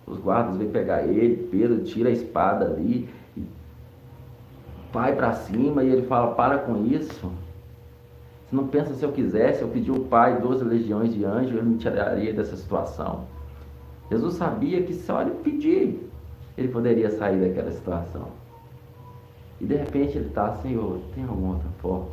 os 0.06 0.18
guardas 0.18 0.56
vêm 0.56 0.70
pegar 0.70 1.02
ele, 1.02 1.48
Pedro 1.50 1.84
tira 1.84 2.08
a 2.08 2.12
espada 2.12 2.66
ali, 2.66 3.08
vai 4.92 5.14
para 5.16 5.32
cima 5.32 5.82
e 5.82 5.88
ele 5.88 6.06
fala, 6.06 6.34
para 6.34 6.58
com 6.58 6.86
isso. 6.86 7.32
Você 8.46 8.56
não 8.56 8.66
pensa 8.66 8.94
se 8.94 9.02
eu 9.02 9.12
quisesse, 9.12 9.62
eu 9.62 9.68
pedi 9.68 9.90
ao 9.90 10.00
Pai 10.00 10.40
12 10.40 10.64
legiões 10.64 11.14
de 11.14 11.24
anjos, 11.24 11.52
ele 11.52 11.62
me 11.62 11.78
tiraria 11.78 12.32
dessa 12.32 12.56
situação. 12.56 13.24
Jesus 14.10 14.34
sabia 14.34 14.82
que 14.82 14.92
só 14.92 15.22
ele 15.22 15.30
pedir, 15.42 16.10
ele 16.58 16.68
poderia 16.68 17.10
sair 17.10 17.40
daquela 17.40 17.72
situação. 17.72 18.28
E 19.58 19.64
de 19.64 19.74
repente 19.74 20.18
ele 20.18 20.26
está, 20.26 20.52
Senhor, 20.56 21.00
tem 21.14 21.24
alguma 21.24 21.54
outra 21.54 21.70
forma? 21.80 22.08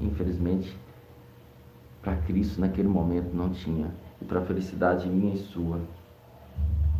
Infelizmente, 0.00 0.76
para 2.02 2.16
Cristo 2.16 2.60
naquele 2.60 2.88
momento 2.88 3.34
não 3.34 3.50
tinha. 3.50 3.86
E 4.20 4.24
para 4.24 4.40
a 4.40 4.44
felicidade 4.44 5.08
minha 5.08 5.34
e 5.34 5.38
sua, 5.38 5.78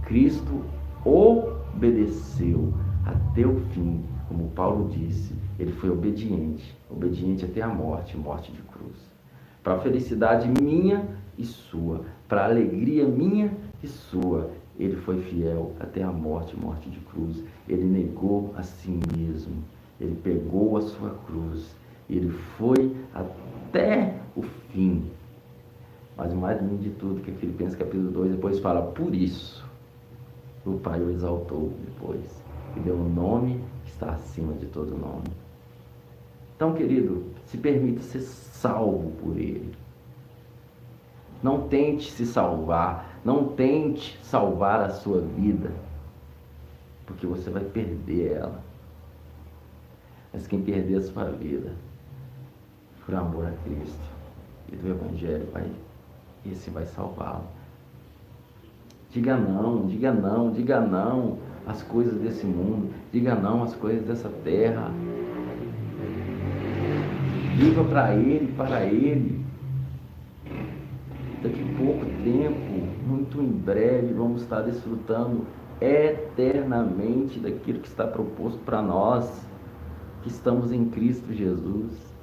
Cristo 0.03 0.65
obedeceu 1.05 2.73
até 3.05 3.47
o 3.47 3.61
fim, 3.73 4.05
como 4.29 4.49
Paulo 4.51 4.91
disse, 4.91 5.35
ele 5.59 5.73
foi 5.73 5.91
obediente, 5.91 6.77
obediente 6.91 7.45
até 7.45 7.63
a 7.63 7.69
morte, 7.69 8.17
morte 8.17 8.53
de 8.53 8.61
cruz. 8.63 8.97
Para 9.63 9.75
a 9.75 9.79
felicidade 9.81 10.49
minha 10.63 11.07
e 11.37 11.45
sua, 11.45 12.03
para 12.29 12.43
a 12.43 12.45
alegria 12.47 13.07
minha 13.07 13.53
e 13.83 13.89
sua, 13.89 14.51
ele 14.79 14.97
foi 14.97 15.21
fiel 15.23 15.73
até 15.81 16.03
a 16.03 16.13
morte, 16.13 16.57
morte 16.57 16.89
de 16.89 17.01
cruz. 17.01 17.43
Ele 17.69 17.85
negou 17.85 18.55
a 18.57 18.63
si 18.63 19.01
mesmo, 19.17 19.57
ele 20.01 20.15
pegou 20.23 20.77
a 20.77 20.83
sua 20.83 21.11
cruz, 21.27 21.75
ele 22.09 22.31
foi 22.57 22.95
até 23.13 24.15
o 24.37 24.43
fim. 24.43 25.05
Mas 26.17 26.33
o 26.33 26.37
mais 26.37 26.61
lindo 26.61 26.83
de 26.83 26.91
tudo, 26.91 27.21
que 27.21 27.33
Filipenses 27.33 27.77
capítulo 27.77 28.11
2 28.11 28.33
depois 28.33 28.59
fala, 28.59 28.83
por 28.83 29.15
isso 29.15 29.68
o 30.75 30.79
Pai 30.79 31.01
o 31.01 31.11
exaltou 31.11 31.73
depois 31.85 32.43
e 32.77 32.81
deu 32.81 32.95
um 32.95 33.09
nome 33.09 33.63
que 33.85 33.91
está 33.91 34.13
acima 34.13 34.53
de 34.55 34.67
todo 34.67 34.97
nome. 34.97 35.29
Então, 36.57 36.75
querido, 36.75 37.25
se 37.47 37.57
permita 37.57 38.03
ser 38.03 38.21
salvo 38.21 39.11
por 39.23 39.37
Ele. 39.37 39.75
Não 41.43 41.69
tente 41.69 42.11
se 42.11 42.27
salvar, 42.27 43.21
não 43.25 43.49
tente 43.49 44.19
salvar 44.25 44.81
a 44.81 44.91
sua 44.91 45.21
vida, 45.21 45.71
porque 47.07 47.27
você 47.27 47.49
vai 47.49 47.65
perder 47.65 48.33
ela. 48.33 48.61
Mas 50.33 50.47
quem 50.47 50.61
perder 50.61 50.97
a 50.97 51.03
sua 51.03 51.27
vida, 51.27 51.73
por 53.07 53.15
amor 53.15 53.47
a 53.47 53.53
Cristo 53.65 54.09
e 54.73 54.77
do 54.77 54.89
Evangelho, 54.89 55.49
vai, 55.53 55.71
esse 56.45 56.71
vai 56.71 56.87
salvá-lo. 56.87 57.58
Diga 59.11 59.37
não, 59.37 59.87
diga 59.87 60.13
não, 60.13 60.51
diga 60.51 60.81
não 60.81 61.39
às 61.67 61.83
coisas 61.83 62.15
desse 62.21 62.45
mundo, 62.45 62.91
diga 63.13 63.35
não 63.35 63.63
às 63.63 63.75
coisas 63.75 64.05
dessa 64.07 64.29
terra. 64.45 64.91
Viva 67.57 67.85
para 67.85 68.15
Ele, 68.15 68.53
para 68.57 68.85
Ele. 68.85 69.45
Daqui 71.43 71.63
a 71.63 71.79
pouco 71.79 72.05
tempo, 72.23 72.87
muito 73.07 73.41
em 73.41 73.49
breve, 73.49 74.13
vamos 74.13 74.43
estar 74.43 74.61
desfrutando 74.61 75.47
eternamente 75.81 77.39
daquilo 77.39 77.81
que 77.81 77.89
está 77.89 78.07
proposto 78.07 78.59
para 78.65 78.83
nós, 78.83 79.47
que 80.23 80.29
estamos 80.29 80.73
em 80.73 80.85
Cristo 80.87 81.33
Jesus. 81.33 82.18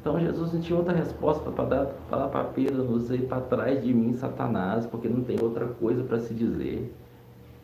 Então 0.00 0.18
Jesus 0.18 0.52
não 0.52 0.60
tinha 0.60 0.78
outra 0.78 0.94
resposta 0.94 1.50
para 1.50 1.64
dar 1.64 1.86
falar 2.08 2.28
para 2.28 2.44
Pedro, 2.44 2.84
não 2.84 3.14
ir 3.14 3.26
para 3.26 3.42
trás 3.42 3.84
de 3.84 3.92
mim, 3.92 4.14
Satanás, 4.14 4.86
porque 4.86 5.08
não 5.08 5.22
tem 5.22 5.38
outra 5.40 5.66
coisa 5.66 6.02
para 6.02 6.18
se 6.18 6.32
dizer. 6.32 6.94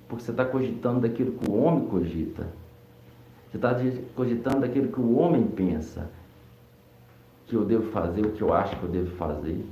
Porque 0.07 0.23
você 0.23 0.33
está 0.33 0.45
cogitando 0.45 1.00
daquilo 1.00 1.33
que 1.33 1.50
o 1.50 1.55
homem 1.55 1.87
cogita. 1.87 2.47
Você 3.50 3.57
está 3.57 3.75
cogitando 4.14 4.61
daquilo 4.61 4.93
que 4.93 5.00
o 5.00 5.16
homem 5.16 5.47
pensa 5.47 6.11
que 7.47 7.55
eu 7.55 7.64
devo 7.64 7.90
fazer 7.90 8.26
o 8.26 8.33
que 8.33 8.43
eu 8.43 8.52
acho 8.52 8.76
que 8.76 8.83
eu 8.83 8.90
devo 8.90 9.16
fazer. 9.16 9.64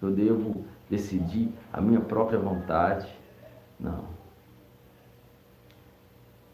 Eu 0.00 0.10
devo 0.10 0.64
decidir 0.88 1.52
a 1.72 1.80
minha 1.80 2.00
própria 2.00 2.38
vontade. 2.38 3.12
Não. 3.80 4.04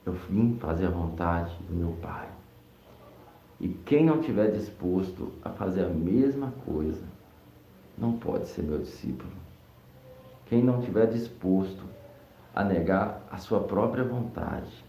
Eu 0.07 0.15
vim 0.31 0.57
fazer 0.59 0.87
a 0.87 0.91
vontade 0.91 1.55
do 1.69 1.75
meu 1.75 1.93
Pai. 2.01 2.29
E 3.63 3.69
quem 3.69 4.05
não 4.05 4.19
estiver 4.19 4.51
disposto 4.51 5.33
a 5.45 5.51
fazer 5.51 5.85
a 5.85 5.89
mesma 5.89 6.53
coisa, 6.67 7.05
não 7.97 8.19
pode 8.19 8.49
ser 8.49 8.63
meu 8.63 8.79
discípulo. 8.79 9.31
Quem 10.47 10.65
não 10.65 10.81
estiver 10.81 11.07
disposto 11.07 11.85
a 12.53 12.65
negar 12.65 13.25
a 13.31 13.39
sua 13.39 13.61
própria 13.61 14.03
vontade 14.03 14.85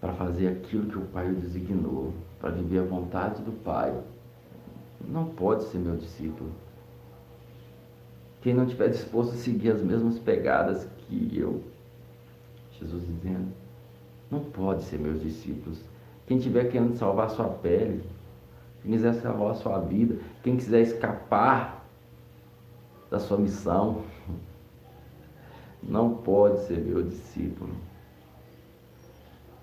para 0.00 0.14
fazer 0.14 0.48
aquilo 0.48 0.88
que 0.88 0.96
o 0.96 1.06
Pai 1.08 1.30
o 1.30 1.34
designou, 1.34 2.14
para 2.40 2.52
viver 2.52 2.78
a 2.78 2.84
vontade 2.84 3.42
do 3.42 3.52
Pai, 3.52 3.94
não 5.06 5.26
pode 5.26 5.64
ser 5.64 5.76
meu 5.76 5.96
discípulo. 5.96 6.50
Quem 8.40 8.54
não 8.54 8.64
estiver 8.64 8.88
disposto 8.88 9.34
a 9.34 9.36
seguir 9.36 9.72
as 9.72 9.82
mesmas 9.82 10.18
pegadas 10.18 10.88
que 11.00 11.36
eu, 11.38 11.62
Jesus 12.72 13.06
dizendo, 13.06 13.65
não 14.30 14.40
pode 14.40 14.84
ser 14.84 14.98
meus 14.98 15.22
discípulos. 15.22 15.80
Quem 16.26 16.38
estiver 16.38 16.70
querendo 16.70 16.96
salvar 16.96 17.30
sua 17.30 17.48
pele, 17.48 18.02
quem 18.82 18.92
quiser 18.92 19.14
salvar 19.14 19.54
sua 19.56 19.78
vida, 19.78 20.18
quem 20.42 20.56
quiser 20.56 20.80
escapar 20.80 21.84
da 23.10 23.18
sua 23.18 23.38
missão, 23.38 24.02
não 25.82 26.14
pode 26.14 26.60
ser 26.66 26.78
meu 26.78 27.02
discípulo. 27.02 27.72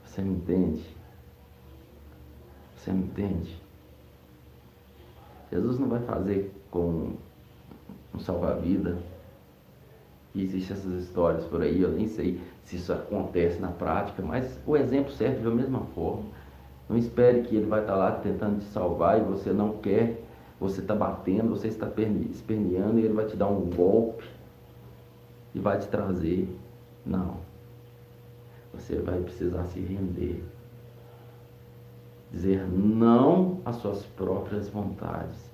Você 0.05 0.22
me 0.22 0.36
entende? 0.36 0.86
Você 2.77 2.91
me 2.91 3.03
entende? 3.03 3.62
Jesus 5.51 5.79
não 5.79 5.88
vai 5.88 6.01
fazer 6.01 6.53
com 6.72 7.13
um 8.13 8.20
salva-vida. 8.20 8.98
Existem 10.36 10.75
essas 10.75 11.03
histórias 11.03 11.46
por 11.46 11.62
aí, 11.62 11.82
eu 11.82 11.91
nem 11.91 12.08
sei 12.08 12.41
se 12.63 12.77
isso 12.77 12.93
acontece 12.93 13.60
na 13.60 13.70
prática, 13.70 14.22
mas 14.22 14.60
o 14.65 14.75
exemplo 14.75 15.12
serve 15.12 15.43
da 15.43 15.51
mesma 15.51 15.82
forma. 15.93 16.24
Não 16.88 16.98
espere 16.98 17.41
que 17.43 17.55
ele 17.55 17.65
vai 17.65 17.82
estar 17.82 17.96
lá 17.96 18.12
tentando 18.12 18.60
te 18.60 18.65
salvar 18.65 19.20
e 19.20 19.24
você 19.24 19.51
não 19.51 19.77
quer, 19.77 20.22
você 20.60 20.82
está 20.82 20.96
batendo, 20.96 21.50
você 21.50 21.67
está 21.67 21.88
esperneando 22.32 23.00
e 23.00 23.05
ele 23.05 23.13
vai 23.13 23.25
te 23.25 23.36
dar 23.36 23.48
um 23.48 23.70
golpe 23.70 24.25
e 25.53 25.60
vai 25.60 25.77
te 25.79 25.88
trazer. 25.88 26.48
Não. 27.05 27.38
Você 28.74 28.96
vai 29.00 29.20
precisar 29.20 29.65
se 29.65 29.79
render. 29.79 30.43
Dizer 32.32 32.65
não 32.67 33.60
às 33.65 33.75
suas 33.75 34.03
próprias 34.05 34.67
vontades 34.70 35.51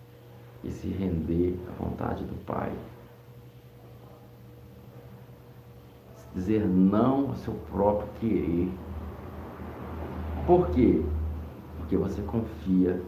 e 0.64 0.70
se 0.72 0.88
render 0.88 1.58
à 1.68 1.84
vontade 1.84 2.24
do 2.24 2.36
Pai. 2.46 2.72
Dizer 6.34 6.66
não 6.68 7.30
ao 7.30 7.36
seu 7.36 7.54
próprio 7.72 8.08
querer. 8.20 8.72
Por 10.46 10.70
quê? 10.70 11.04
Porque 11.78 11.98
você 11.98 12.22
confia 12.22 13.02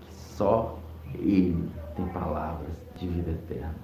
que 0.00 0.14
só 0.14 0.78
Ele 1.14 1.68
tem 1.94 2.06
palavras 2.08 2.72
de 2.96 3.08
vida 3.08 3.30
eterna. 3.30 3.74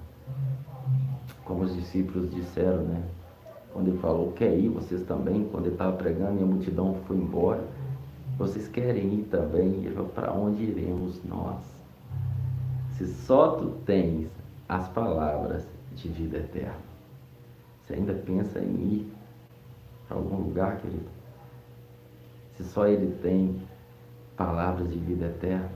Como 1.45 1.63
os 1.63 1.75
discípulos 1.75 2.31
disseram, 2.31 2.83
né? 2.83 3.03
Quando 3.73 3.89
ele 3.89 3.99
falou, 3.99 4.33
quer 4.33 4.55
ir, 4.57 4.69
vocês 4.69 5.03
também, 5.05 5.49
quando 5.51 5.67
ele 5.67 5.75
estava 5.75 5.97
pregando 5.97 6.39
e 6.39 6.43
a 6.43 6.47
multidão 6.47 6.95
foi 7.07 7.17
embora, 7.17 7.65
vocês 8.37 8.69
querem 8.69 9.15
ir 9.15 9.23
também? 9.31 9.77
Ele 9.77 9.95
falou, 9.95 10.11
para 10.11 10.33
onde 10.33 10.63
iremos 10.63 11.23
nós? 11.25 11.59
Se 12.91 13.07
só 13.07 13.53
tu 13.53 13.71
tens 13.87 14.29
as 14.69 14.89
palavras 14.89 15.67
de 15.95 16.09
vida 16.09 16.39
eterna, 16.39 16.92
você 17.93 17.97
ainda 17.97 18.15
pensa 18.15 18.59
em 18.59 18.95
ir 18.95 19.13
para 20.09 20.17
algum 20.17 20.37
lugar, 20.37 20.79
querido? 20.79 21.09
Se 22.57 22.65
só 22.65 22.87
ele 22.87 23.15
tem 23.21 23.61
palavras 24.37 24.91
de 24.91 24.99
vida 24.99 25.27
eterna, 25.27 25.71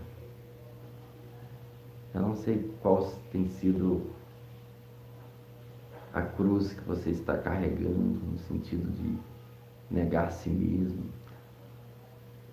eu 2.15 2.23
não 2.23 2.35
sei 2.35 2.71
qual 2.81 3.13
tem 3.31 3.47
sido 3.49 4.03
a 6.15 6.23
cruz 6.23 6.73
que 6.73 6.81
você 6.85 7.11
está 7.11 7.37
carregando 7.37 8.19
no 8.25 8.39
sentido 8.39 8.91
de 8.93 9.19
negar 9.91 10.29
a 10.29 10.31
si 10.31 10.49
mesmo. 10.49 11.05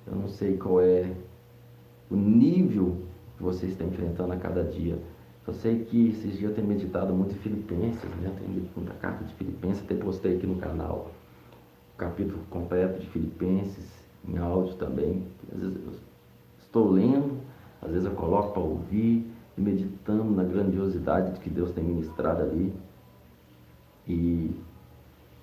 Eu 0.05 0.15
não 0.17 0.27
sei 0.27 0.58
qual 0.58 0.82
é 0.82 1.10
o 2.10 2.15
nível 2.15 3.01
que 3.38 3.43
você 3.43 3.67
está 3.67 3.86
enfrentando 3.86 4.34
a 4.34 4.38
cada 4.38 4.63
dia. 4.65 5.00
Eu 5.46 5.54
sei 5.54 5.84
que 5.84 6.10
esses 6.10 6.38
dias 6.38 6.52
eu 6.52 6.56
tenho 6.56 6.68
meditado 6.68 7.14
muito 7.14 7.34
em 7.34 7.40
Filipenses, 7.40 8.10
né? 8.22 8.34
tenho 8.40 8.54
lido 8.54 8.70
muita 8.76 8.94
carta 8.94 9.26
de 9.26 9.34
Filipenses, 9.36 9.84
até 9.84 9.96
postei 9.96 10.38
aqui 10.38 10.48
no 10.48 10.56
canal 10.56 11.12
o 11.94 11.98
capítulo 11.98 12.40
completo 12.50 13.00
de 13.00 13.08
Filipenses, 13.10 13.92
em 14.28 14.38
áudio 14.38 14.76
também. 14.76 15.24
Às 15.54 15.60
vezes 15.60 15.76
eu 15.76 15.94
estou 16.60 16.90
lendo, 16.90 17.38
às 17.82 17.92
vezes 17.92 18.06
eu 18.06 18.14
coloco 18.14 18.54
para 18.54 18.62
ouvir, 18.62 19.30
e 19.58 19.62
meditando 19.62 20.24
na 20.24 20.44
grandiosidade 20.44 21.32
do 21.32 21.40
que 21.40 21.50
Deus 21.50 21.72
tem 21.72 21.84
ministrado 21.84 22.42
ali. 22.42 22.74
E 24.08 24.52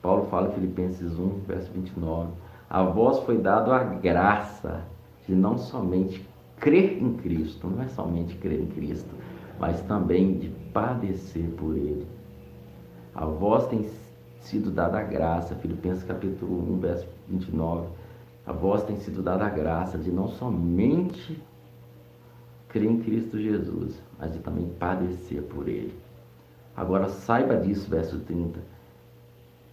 Paulo 0.02 0.26
fala 0.26 0.48
em 0.48 0.52
Filipenses 0.52 1.18
1, 1.18 1.28
verso 1.46 1.70
29. 1.72 2.30
A 2.68 2.82
vós 2.82 3.20
foi 3.20 3.38
dado 3.38 3.72
a 3.72 3.82
graça 3.82 4.82
de 5.26 5.34
não 5.34 5.58
somente 5.58 6.26
crer 6.58 7.02
em 7.02 7.14
Cristo, 7.14 7.68
não 7.68 7.82
é 7.82 7.88
somente 7.88 8.36
crer 8.36 8.60
em 8.60 8.66
Cristo, 8.66 9.10
mas 9.60 9.82
também 9.82 10.38
de 10.38 10.48
padecer 10.72 11.46
por 11.50 11.76
Ele. 11.76 12.06
A 13.14 13.26
vós 13.26 13.66
tem 13.66 13.88
sido 14.40 14.70
dada 14.70 14.98
a 14.98 15.02
graça, 15.02 15.54
Filipenses 15.56 16.02
capítulo 16.02 16.74
1, 16.76 16.78
verso 16.80 17.06
29. 17.28 17.88
A 18.46 18.52
vós 18.52 18.82
tem 18.84 18.98
sido 18.98 19.22
dada 19.22 19.44
a 19.44 19.50
graça 19.50 19.98
de 19.98 20.10
não 20.10 20.28
somente 20.28 21.40
crer 22.68 22.90
em 22.90 23.00
Cristo 23.00 23.38
Jesus, 23.38 24.00
mas 24.18 24.32
de 24.32 24.38
também 24.38 24.66
padecer 24.78 25.42
por 25.42 25.68
Ele. 25.68 25.94
Agora 26.74 27.10
saiba 27.10 27.56
disso, 27.56 27.90
verso 27.90 28.18
30, 28.20 28.60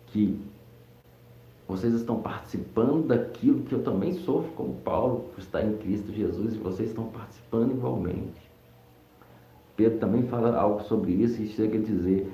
que 0.08 0.38
vocês 1.66 1.94
estão 1.94 2.22
participando 2.22 3.08
daquilo 3.08 3.64
que 3.64 3.74
eu 3.74 3.84
também 3.84 4.14
sofro, 4.14 4.52
como 4.54 4.74
Paulo, 4.82 5.30
que 5.34 5.42
está 5.42 5.64
em 5.64 5.78
Cristo 5.78 6.12
Jesus, 6.12 6.56
e 6.56 6.58
vocês 6.58 6.90
estão 6.90 7.06
participando 7.06 7.72
igualmente. 7.72 8.47
Pedro 9.78 10.00
também 10.00 10.24
fala 10.24 10.58
algo 10.58 10.84
sobre 10.84 11.14
isso 11.14 11.42
e 11.42 11.48
chega 11.48 11.78
a 11.78 11.82
dizer: 11.82 12.30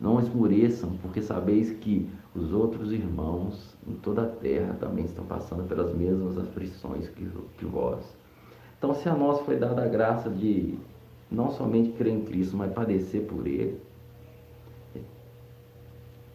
Não 0.00 0.20
esmoreçam, 0.20 0.96
porque 1.02 1.20
sabeis 1.20 1.70
que 1.72 2.08
os 2.34 2.52
outros 2.52 2.92
irmãos 2.92 3.76
em 3.86 3.94
toda 3.96 4.22
a 4.22 4.26
terra 4.26 4.74
também 4.80 5.04
estão 5.04 5.26
passando 5.26 5.64
pelas 5.68 5.94
mesmas 5.94 6.38
aflições 6.38 7.08
que, 7.08 7.28
que 7.58 7.64
vós. 7.66 8.00
Então, 8.78 8.94
se 8.94 9.08
a 9.08 9.14
nós 9.14 9.40
foi 9.40 9.56
dada 9.56 9.82
a 9.82 9.88
graça 9.88 10.30
de 10.30 10.78
não 11.30 11.50
somente 11.50 11.92
crer 11.92 12.12
em 12.12 12.24
Cristo, 12.24 12.56
mas 12.56 12.72
padecer 12.72 13.22
por 13.22 13.46
Ele. 13.46 13.80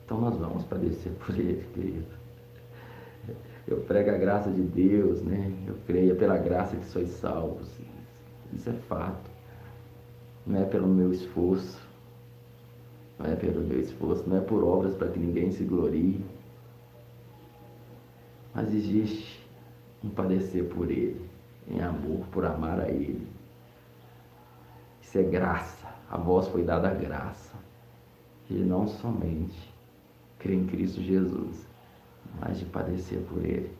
Então 0.06 0.22
nós 0.22 0.38
vamos 0.38 0.64
padecer 0.64 1.12
por 1.14 1.38
Ele, 1.38 1.66
querido. 1.74 2.18
Eu 3.68 3.82
prego 3.82 4.12
a 4.12 4.18
graça 4.18 4.50
de 4.50 4.62
Deus, 4.62 5.22
né? 5.22 5.52
Eu 5.68 5.76
creio 5.86 6.16
pela 6.16 6.38
graça 6.38 6.78
que 6.78 6.86
sois 6.86 7.10
salvos. 7.10 7.68
Isso 8.54 8.70
é 8.70 8.74
fato. 8.74 9.37
Não 10.48 10.62
é 10.62 10.66
pelo 10.66 10.88
meu 10.88 11.12
esforço. 11.12 11.86
Não 13.20 13.26
é 13.26 13.36
pelo 13.36 13.62
meu 13.62 13.82
esforço, 13.82 14.28
não 14.30 14.38
é 14.38 14.42
por 14.42 14.64
obras 14.64 14.96
para 14.96 15.10
que 15.10 15.20
ninguém 15.20 15.52
se 15.52 15.64
glorie. 15.66 16.24
Mas 18.56 18.74
existe 18.74 19.46
um 20.04 20.10
padecer 20.10 20.66
por 20.70 20.90
Ele, 20.90 21.30
em 21.68 21.82
amor, 21.82 22.26
por 22.32 22.46
amar 22.46 22.80
a 22.80 22.90
Ele. 22.90 23.28
Isso 25.02 25.18
é 25.18 25.24
graça. 25.24 25.88
A 26.10 26.18
vós 26.18 26.48
foi 26.48 26.64
dada 26.64 26.90
a 26.90 26.94
graça. 26.94 27.58
E 28.50 28.54
não 28.54 28.88
somente 28.88 29.74
crer 30.40 30.56
em 30.56 30.66
Cristo 30.66 31.02
Jesus, 31.02 31.68
mas 32.40 32.60
de 32.60 32.66
padecer 32.66 33.20
por 33.24 33.44
Ele. 33.44 33.76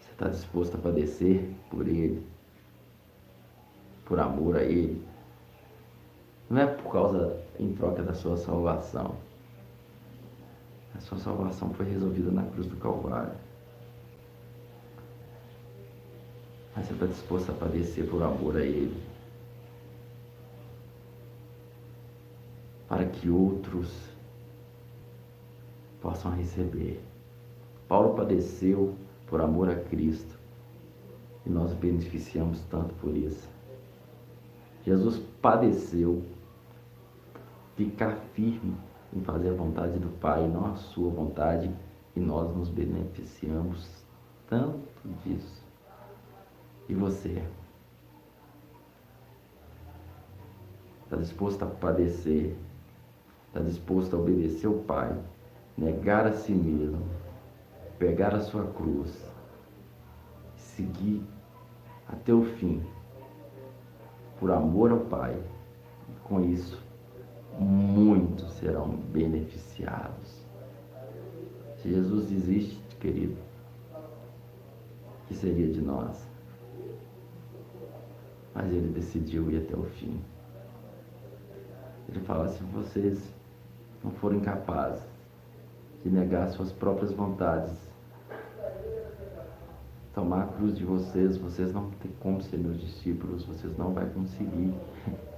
Você 0.00 0.12
está 0.12 0.28
disposto 0.28 0.76
a 0.76 0.80
padecer 0.80 1.50
por 1.68 1.86
Ele? 1.86 2.26
Por 4.10 4.18
amor 4.18 4.56
a 4.56 4.64
Ele? 4.64 5.06
Não 6.50 6.60
é 6.60 6.66
por 6.66 6.90
causa, 6.90 7.40
em 7.60 7.72
troca 7.74 8.02
da 8.02 8.12
sua 8.12 8.36
salvação. 8.36 9.14
A 10.96 11.00
sua 11.00 11.16
salvação 11.16 11.72
foi 11.74 11.86
resolvida 11.86 12.28
na 12.32 12.42
cruz 12.42 12.66
do 12.66 12.74
Calvário. 12.78 13.34
Mas 16.74 16.86
você 16.86 16.92
está 16.94 17.06
disposto 17.06 17.52
a 17.52 17.54
padecer 17.54 18.10
por 18.10 18.20
amor 18.20 18.56
a 18.56 18.64
Ele. 18.64 19.00
Para 22.88 23.06
que 23.06 23.30
outros 23.30 23.94
possam 26.02 26.32
receber. 26.32 27.00
Paulo 27.86 28.16
padeceu 28.16 28.92
por 29.28 29.40
amor 29.40 29.70
a 29.70 29.76
Cristo 29.76 30.36
e 31.46 31.48
nós 31.48 31.72
beneficiamos 31.74 32.58
tanto 32.62 32.92
por 32.94 33.16
isso. 33.16 33.59
Jesus 34.84 35.18
padeceu 35.40 36.24
ficar 37.76 38.16
firme 38.34 38.76
em 39.12 39.20
fazer 39.22 39.50
a 39.50 39.54
vontade 39.54 39.98
do 39.98 40.08
Pai, 40.18 40.46
não 40.46 40.72
a 40.72 40.76
sua 40.76 41.10
vontade, 41.10 41.70
e 42.14 42.20
nós 42.20 42.54
nos 42.56 42.68
beneficiamos 42.68 43.88
tanto 44.48 45.08
disso. 45.24 45.62
E 46.88 46.94
você? 46.94 47.42
Está 51.04 51.16
disposto 51.16 51.62
a 51.64 51.66
padecer? 51.66 52.56
Está 53.48 53.60
disposto 53.60 54.14
a 54.14 54.18
obedecer 54.18 54.68
o 54.68 54.78
Pai? 54.84 55.16
Negar 55.76 56.26
a 56.26 56.32
si 56.32 56.52
mesmo? 56.52 57.04
Pegar 57.98 58.34
a 58.34 58.40
sua 58.40 58.64
cruz? 58.72 59.24
Seguir 60.56 61.22
até 62.08 62.32
o 62.32 62.44
fim? 62.44 62.82
Por 64.40 64.50
amor 64.50 64.90
ao 64.90 65.00
Pai? 65.00 65.38
E 66.08 66.20
com 66.26 66.40
isso, 66.40 66.82
muitos 67.58 68.50
serão 68.54 68.88
beneficiados. 68.88 70.40
Se 71.76 71.90
Jesus 71.90 72.32
existe, 72.32 72.96
querido, 72.96 73.36
que 75.28 75.34
seria 75.34 75.70
de 75.70 75.82
nós? 75.82 76.26
Mas 78.54 78.72
ele 78.72 78.88
decidiu 78.88 79.50
ir 79.50 79.58
até 79.58 79.76
o 79.76 79.84
fim. 79.84 80.20
Ele 82.08 82.20
fala: 82.20 82.48
se 82.48 82.62
vocês 82.64 83.32
não 84.02 84.10
forem 84.10 84.40
capazes 84.40 85.04
de 86.02 86.10
negar 86.10 86.48
suas 86.48 86.72
próprias 86.72 87.12
vontades, 87.12 87.89
tomar 90.20 90.42
a 90.42 90.46
cruz 90.48 90.76
de 90.76 90.84
vocês, 90.84 91.38
vocês 91.38 91.72
não 91.72 91.90
têm 91.92 92.10
como 92.20 92.42
ser 92.42 92.58
meus 92.58 92.78
discípulos, 92.78 93.42
vocês 93.46 93.74
não 93.78 93.94
vão 93.94 94.06
conseguir. 94.10 94.74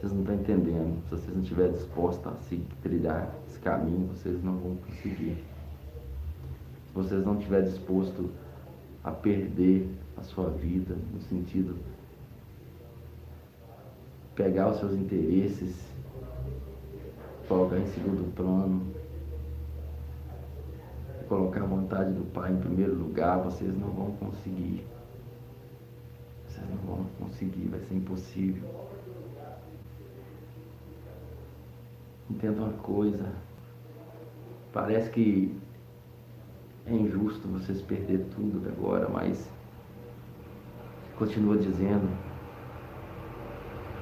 Vocês 0.00 0.12
não 0.12 0.20
estão 0.20 0.34
entendendo. 0.34 1.02
Se 1.04 1.10
vocês 1.12 1.34
não 1.34 1.42
estiverem 1.42 1.72
dispostos 1.72 2.26
a 2.26 2.36
se 2.42 2.56
trilhar 2.82 3.34
esse 3.48 3.58
caminho, 3.60 4.06
vocês 4.08 4.42
não 4.44 4.54
vão 4.58 4.76
conseguir. 4.76 5.42
Se 6.86 6.92
vocês 6.92 7.24
não 7.24 7.38
estiverem 7.38 7.70
dispostos 7.70 8.26
a 9.02 9.10
perder 9.10 9.88
a 10.18 10.22
sua 10.22 10.50
vida, 10.50 10.94
no 11.10 11.22
sentido 11.22 11.76
pegar 14.34 14.72
os 14.72 14.78
seus 14.78 14.92
interesses, 14.92 15.74
colocar 17.48 17.78
em 17.78 17.86
segundo 17.86 18.30
plano, 18.34 18.82
colocar 21.24 21.62
a 21.62 21.66
vontade 21.66 22.12
do 22.12 22.24
Pai 22.32 22.52
em 22.52 22.56
primeiro 22.56 22.94
lugar, 22.94 23.38
vocês 23.38 23.76
não 23.76 23.88
vão 23.88 24.12
conseguir. 24.12 24.86
Vocês 26.46 26.66
não 26.68 26.96
vão 26.96 27.06
conseguir, 27.18 27.68
vai 27.68 27.80
ser 27.80 27.94
impossível. 27.94 28.62
Entenda 32.30 32.62
uma 32.62 32.72
coisa, 32.72 33.32
parece 34.72 35.10
que 35.10 35.54
é 36.86 36.92
injusto 36.94 37.46
vocês 37.48 37.82
perder 37.82 38.26
tudo 38.34 38.66
agora, 38.68 39.08
mas 39.08 39.48
continua 41.16 41.56
dizendo, 41.56 42.08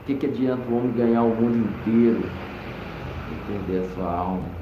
o 0.01 0.05
que, 0.05 0.17
que 0.17 0.27
adianta 0.27 0.69
o 0.69 0.77
homem 0.77 0.93
ganhar 0.93 1.23
o 1.23 1.35
mundo 1.35 1.57
inteiro 1.59 2.21
e 2.21 3.47
perder 3.47 3.85
a 3.85 3.95
sua 3.95 4.13
alma? 4.13 4.62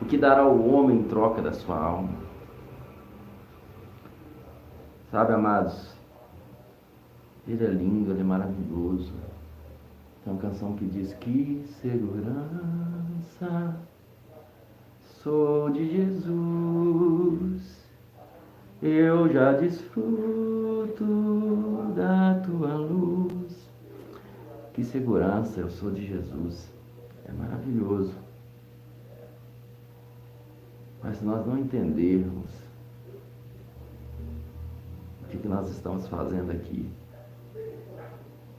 O 0.00 0.04
que 0.04 0.16
dará 0.16 0.46
o 0.46 0.72
homem 0.72 0.98
em 0.98 1.02
troca 1.04 1.42
da 1.42 1.52
sua 1.52 1.76
alma? 1.76 2.10
Sabe, 5.10 5.32
amados, 5.32 5.94
ele 7.46 7.64
é 7.64 7.68
lindo, 7.68 8.12
ele 8.12 8.20
é 8.20 8.24
maravilhoso. 8.24 9.12
Tem 10.24 10.32
uma 10.32 10.40
canção 10.40 10.74
que 10.76 10.84
diz 10.86 11.12
que 11.14 11.64
segurança 11.80 13.76
sou 15.22 15.68
de 15.68 15.86
Jesus, 15.96 17.86
eu 18.82 19.28
já 19.28 19.52
desfruto 19.52 21.04
da 21.94 22.40
tua 22.46 22.74
luz. 22.74 23.68
Que 24.72 24.82
segurança, 24.82 25.60
eu 25.60 25.68
sou 25.68 25.90
de 25.90 26.06
Jesus. 26.06 26.72
É 27.26 27.32
maravilhoso. 27.32 28.14
Mas 31.02 31.16
se 31.16 31.24
nós 31.24 31.46
não 31.46 31.58
entendermos 31.58 32.50
o 35.22 35.26
que, 35.28 35.48
nós 35.48 35.70
estamos 35.70 36.06
fazendo 36.08 36.50
aqui, 36.52 36.90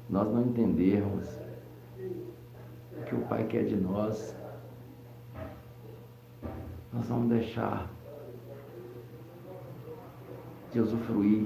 nós 0.09 0.27
não 0.33 0.41
entendermos 0.41 1.27
o 2.97 3.03
que 3.05 3.15
o 3.15 3.21
Pai 3.27 3.45
quer 3.45 3.65
de 3.65 3.75
nós, 3.75 4.35
nós 6.91 7.07
vamos 7.07 7.29
deixar 7.29 7.89
de 10.71 10.79
usufruir 10.79 11.45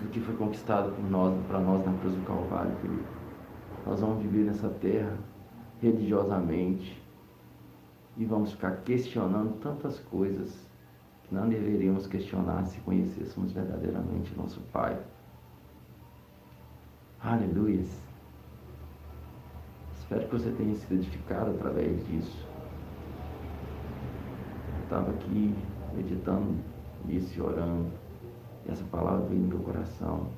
do 0.00 0.08
que 0.10 0.20
foi 0.20 0.36
conquistado 0.36 0.92
por 0.92 1.10
nós, 1.10 1.34
para 1.46 1.60
nós 1.60 1.84
na 1.84 1.96
cruz 1.98 2.14
do 2.14 2.26
Calvário, 2.26 2.76
querido. 2.76 3.04
Nós 3.86 4.00
vamos 4.00 4.22
viver 4.22 4.44
nessa 4.44 4.68
terra 4.68 5.16
religiosamente 5.80 7.03
e 8.16 8.24
vamos 8.24 8.52
ficar 8.52 8.82
questionando 8.82 9.58
tantas 9.60 9.98
coisas 9.98 10.52
que 11.24 11.34
não 11.34 11.48
deveríamos 11.48 12.06
questionar 12.06 12.64
se 12.66 12.80
conhecêssemos 12.80 13.52
verdadeiramente 13.52 14.36
nosso 14.36 14.60
Pai. 14.72 14.98
Aleluia. 17.20 17.84
Espero 19.98 20.28
que 20.28 20.32
você 20.32 20.50
tenha 20.52 20.74
sido 20.74 20.94
edificado 20.94 21.50
através 21.52 22.06
disso. 22.06 22.46
Eu 24.76 24.84
estava 24.84 25.10
aqui 25.10 25.54
meditando 25.94 26.54
nisso 27.06 27.38
e 27.38 27.40
orando. 27.40 27.90
E 28.66 28.70
essa 28.70 28.84
palavra 28.84 29.26
veio 29.26 29.40
no 29.40 29.48
meu 29.48 29.60
coração. 29.60 30.28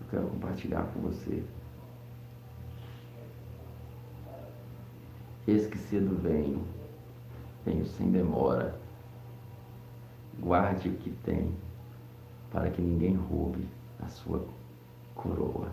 Eu 0.00 0.06
quero 0.10 0.26
compartilhar 0.28 0.84
com 0.92 1.00
você. 1.00 1.42
Eis 5.46 5.66
que 5.66 5.76
cedo 5.76 6.16
venho, 6.22 6.64
venho 7.66 7.84
sem 7.84 8.10
demora. 8.10 8.80
Guarde 10.40 10.88
o 10.88 10.96
que 10.96 11.10
tem, 11.22 11.54
para 12.50 12.70
que 12.70 12.80
ninguém 12.80 13.14
roube 13.14 13.68
a 14.00 14.08
sua 14.08 14.42
coroa. 15.14 15.70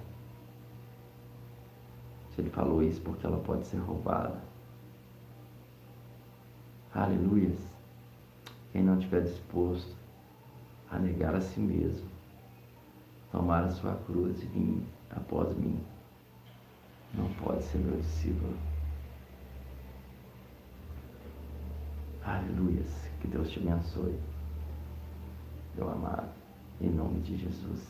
Se 2.36 2.42
ele 2.42 2.50
falou 2.50 2.84
isso, 2.84 3.02
porque 3.02 3.26
ela 3.26 3.40
pode 3.40 3.66
ser 3.66 3.78
roubada. 3.78 4.42
Aleluias. 6.94 7.58
Quem 8.74 8.84
não 8.84 8.98
estiver 8.98 9.22
disposto 9.22 9.96
a 10.90 11.00
negar 11.00 11.34
a 11.34 11.42
si 11.42 11.60
mesmo, 11.60 12.10
tomar 13.32 13.64
a 13.64 13.72
sua 13.72 13.96
cruz 14.06 14.42
e 14.44 14.46
vir 14.48 14.84
após 15.10 15.56
mim, 15.58 15.80
não 17.14 17.28
pode 17.36 17.64
ser 17.64 17.78
meu 17.78 17.98
discípulo. 17.98 18.71
Aleluias. 22.24 23.10
Que 23.20 23.28
Deus 23.28 23.50
te 23.50 23.60
abençoe. 23.60 24.16
Meu 25.76 25.90
amado, 25.90 26.30
em 26.80 26.90
nome 26.90 27.20
de 27.22 27.36
Jesus. 27.36 27.88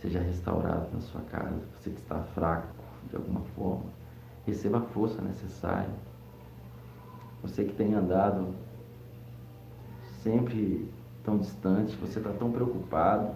Seja 0.00 0.20
restaurado 0.20 0.88
na 0.92 1.00
sua 1.00 1.20
casa. 1.22 1.60
Você 1.74 1.90
que 1.90 2.00
está 2.00 2.20
fraco 2.34 2.68
de 3.08 3.16
alguma 3.16 3.40
forma, 3.54 3.86
receba 4.44 4.78
a 4.78 4.82
força 4.82 5.22
necessária. 5.22 5.94
Você 7.42 7.64
que 7.64 7.74
tem 7.74 7.94
andado 7.94 8.54
sempre 10.22 10.90
tão 11.22 11.38
distante, 11.38 11.96
você 11.96 12.18
está 12.18 12.32
tão 12.32 12.50
preocupado 12.50 13.34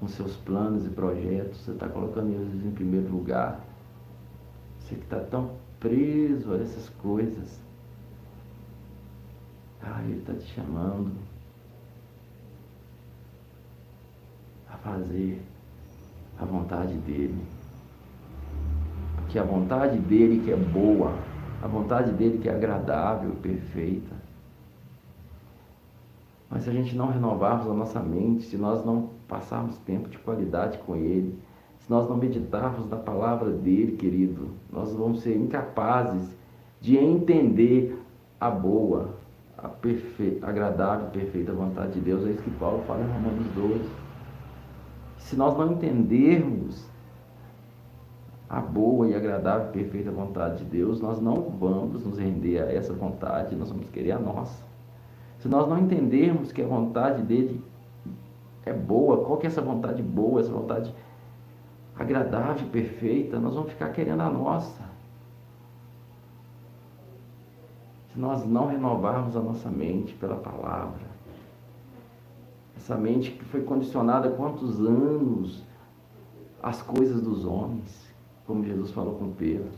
com 0.00 0.08
seus 0.08 0.36
planos 0.38 0.84
e 0.84 0.90
projetos, 0.90 1.60
você 1.60 1.70
está 1.70 1.88
colocando 1.88 2.32
eles 2.32 2.64
em 2.64 2.72
primeiro 2.72 3.08
lugar. 3.08 3.60
Você 4.80 4.96
que 4.96 5.04
está 5.04 5.20
tão 5.20 5.52
preso 5.78 6.52
a 6.52 6.58
essas 6.58 6.88
coisas, 6.88 7.60
ah, 9.82 10.02
Ele 10.04 10.18
está 10.18 10.32
te 10.34 10.46
chamando 10.54 11.12
a 14.68 14.76
fazer 14.76 15.42
a 16.38 16.44
vontade 16.44 16.94
dEle. 16.94 17.42
Porque 19.16 19.38
a 19.38 19.44
vontade 19.44 19.98
dEle 19.98 20.40
que 20.40 20.50
é 20.50 20.56
boa, 20.56 21.14
a 21.62 21.66
vontade 21.66 22.12
dEle 22.12 22.38
que 22.38 22.48
é 22.48 22.54
agradável, 22.54 23.32
perfeita. 23.42 24.22
Mas 26.50 26.64
se 26.64 26.70
a 26.70 26.72
gente 26.72 26.94
não 26.94 27.10
renovarmos 27.10 27.66
a 27.66 27.72
nossa 27.74 28.00
mente, 28.00 28.44
se 28.44 28.58
nós 28.58 28.84
não 28.84 29.10
passarmos 29.26 29.78
tempo 29.78 30.10
de 30.10 30.18
qualidade 30.18 30.78
com 30.78 30.94
Ele, 30.94 31.38
se 31.78 31.90
nós 31.90 32.08
não 32.08 32.16
meditarmos 32.16 32.88
na 32.90 32.96
palavra 32.96 33.50
dele, 33.50 33.96
querido, 33.96 34.50
nós 34.70 34.92
vamos 34.92 35.22
ser 35.22 35.36
incapazes 35.36 36.36
de 36.80 36.96
entender 36.96 37.98
a 38.38 38.50
boa, 38.50 39.14
a 39.62 39.68
perfe... 39.68 40.38
agradável 40.42 41.08
perfeita 41.10 41.52
vontade 41.52 41.92
de 41.92 42.00
Deus. 42.00 42.26
É 42.26 42.30
isso 42.30 42.42
que 42.42 42.50
Paulo 42.52 42.82
fala 42.86 43.00
em 43.00 43.06
Romanos 43.06 43.46
12. 43.54 43.90
Se 45.18 45.36
nós 45.36 45.56
não 45.56 45.72
entendermos 45.72 46.84
a 48.48 48.60
boa 48.60 49.08
e 49.08 49.14
agradável 49.14 49.68
e 49.68 49.72
perfeita 49.72 50.10
vontade 50.10 50.58
de 50.58 50.64
Deus, 50.64 51.00
nós 51.00 51.20
não 51.20 51.48
vamos 51.58 52.04
nos 52.04 52.18
render 52.18 52.58
a 52.58 52.70
essa 52.70 52.92
vontade, 52.92 53.56
nós 53.56 53.70
vamos 53.70 53.88
querer 53.88 54.12
a 54.12 54.18
nossa. 54.18 54.62
Se 55.38 55.48
nós 55.48 55.68
não 55.68 55.78
entendermos 55.78 56.52
que 56.52 56.60
a 56.60 56.66
vontade 56.66 57.22
dele 57.22 57.64
é 58.66 58.72
boa, 58.72 59.24
qual 59.24 59.38
que 59.38 59.46
é 59.46 59.48
essa 59.48 59.62
vontade 59.62 60.02
boa, 60.02 60.40
essa 60.40 60.52
vontade 60.52 60.94
agradável 61.96 62.66
e 62.66 62.70
perfeita, 62.70 63.38
nós 63.38 63.54
vamos 63.54 63.70
ficar 63.70 63.90
querendo 63.90 64.20
a 64.20 64.30
nossa. 64.30 64.81
Se 68.12 68.18
nós 68.18 68.44
não 68.44 68.66
renovarmos 68.66 69.36
a 69.36 69.40
nossa 69.40 69.70
mente 69.70 70.12
pela 70.14 70.36
palavra, 70.36 71.12
essa 72.76 72.96
mente 72.96 73.30
que 73.30 73.44
foi 73.44 73.62
condicionada 73.62 74.28
há 74.28 74.32
quantos 74.32 74.80
anos 74.80 75.62
às 76.62 76.82
coisas 76.82 77.22
dos 77.22 77.44
homens, 77.44 78.12
como 78.46 78.64
Jesus 78.64 78.90
falou 78.90 79.14
com 79.14 79.32
Pedro, 79.32 79.70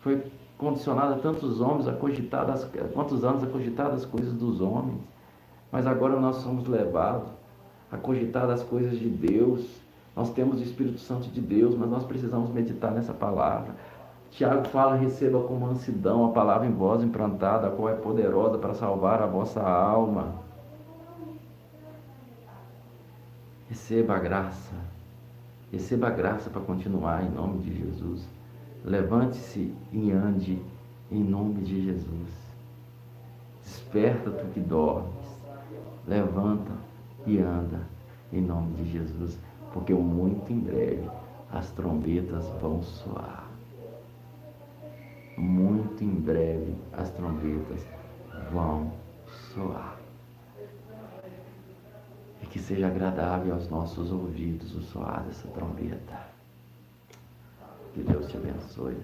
foi 0.00 0.22
condicionada 0.58 1.14
a 1.14 1.18
tantos 1.18 1.60
homens 1.60 1.86
a 1.86 1.92
cogitar 1.92 2.46
das, 2.46 2.68
quantos 2.92 3.24
anos 3.24 3.44
a 3.44 3.46
cogitar 3.46 3.90
as 3.92 4.04
coisas 4.04 4.32
dos 4.34 4.60
homens, 4.60 5.00
Mas 5.70 5.86
agora 5.86 6.18
nós 6.18 6.36
somos 6.36 6.66
levados 6.66 7.28
a 7.92 7.96
cogitar 7.96 8.46
das 8.46 8.62
coisas 8.62 8.98
de 8.98 9.08
Deus. 9.08 9.64
Nós 10.16 10.30
temos 10.30 10.60
o 10.60 10.62
Espírito 10.64 10.98
Santo 10.98 11.28
de 11.28 11.40
Deus, 11.40 11.76
mas 11.76 11.88
nós 11.88 12.04
precisamos 12.04 12.50
meditar 12.50 12.90
nessa 12.90 13.14
palavra. 13.14 13.76
Tiago 14.30 14.64
fala: 14.68 14.96
receba 14.96 15.42
com 15.42 15.54
mansidão 15.54 16.26
a 16.26 16.32
palavra 16.32 16.66
em 16.66 16.72
voz 16.72 17.02
implantada, 17.02 17.68
a 17.68 17.70
qual 17.70 17.88
é 17.88 17.94
poderosa 17.94 18.58
para 18.58 18.74
salvar 18.74 19.22
a 19.22 19.26
vossa 19.26 19.60
alma. 19.60 20.34
Receba 23.68 24.16
a 24.16 24.18
graça. 24.18 24.74
Receba 25.70 26.08
a 26.08 26.10
graça 26.10 26.50
para 26.50 26.60
continuar 26.60 27.22
em 27.22 27.30
nome 27.30 27.58
de 27.60 27.76
Jesus. 27.76 28.26
Levante-se 28.84 29.72
e 29.92 30.10
ande 30.10 30.60
em 31.10 31.22
nome 31.22 31.62
de 31.62 31.84
Jesus. 31.84 32.28
Desperta 33.62 34.30
tu 34.30 34.46
que 34.52 34.60
dormes. 34.60 35.10
Levanta 36.08 36.72
e 37.26 37.38
anda 37.38 37.80
em 38.32 38.40
nome 38.40 38.72
de 38.74 38.90
Jesus, 38.90 39.38
porque 39.72 39.92
muito 39.92 40.52
em 40.52 40.60
breve 40.60 41.08
as 41.52 41.70
trombetas 41.72 42.48
vão 42.60 42.82
soar 42.82 43.49
muito 45.40 46.04
em 46.04 46.14
breve 46.14 46.74
as 46.92 47.10
trombetas 47.10 47.84
vão 48.52 48.92
soar. 49.54 49.96
E 52.42 52.46
que 52.46 52.58
seja 52.58 52.86
agradável 52.86 53.54
aos 53.54 53.68
nossos 53.68 54.12
ouvidos 54.12 54.74
o 54.74 54.82
soar 54.82 55.24
dessa 55.24 55.48
trombeta. 55.48 56.28
Que 57.94 58.02
Deus 58.02 58.28
te 58.28 58.36
abençoe. 58.36 58.96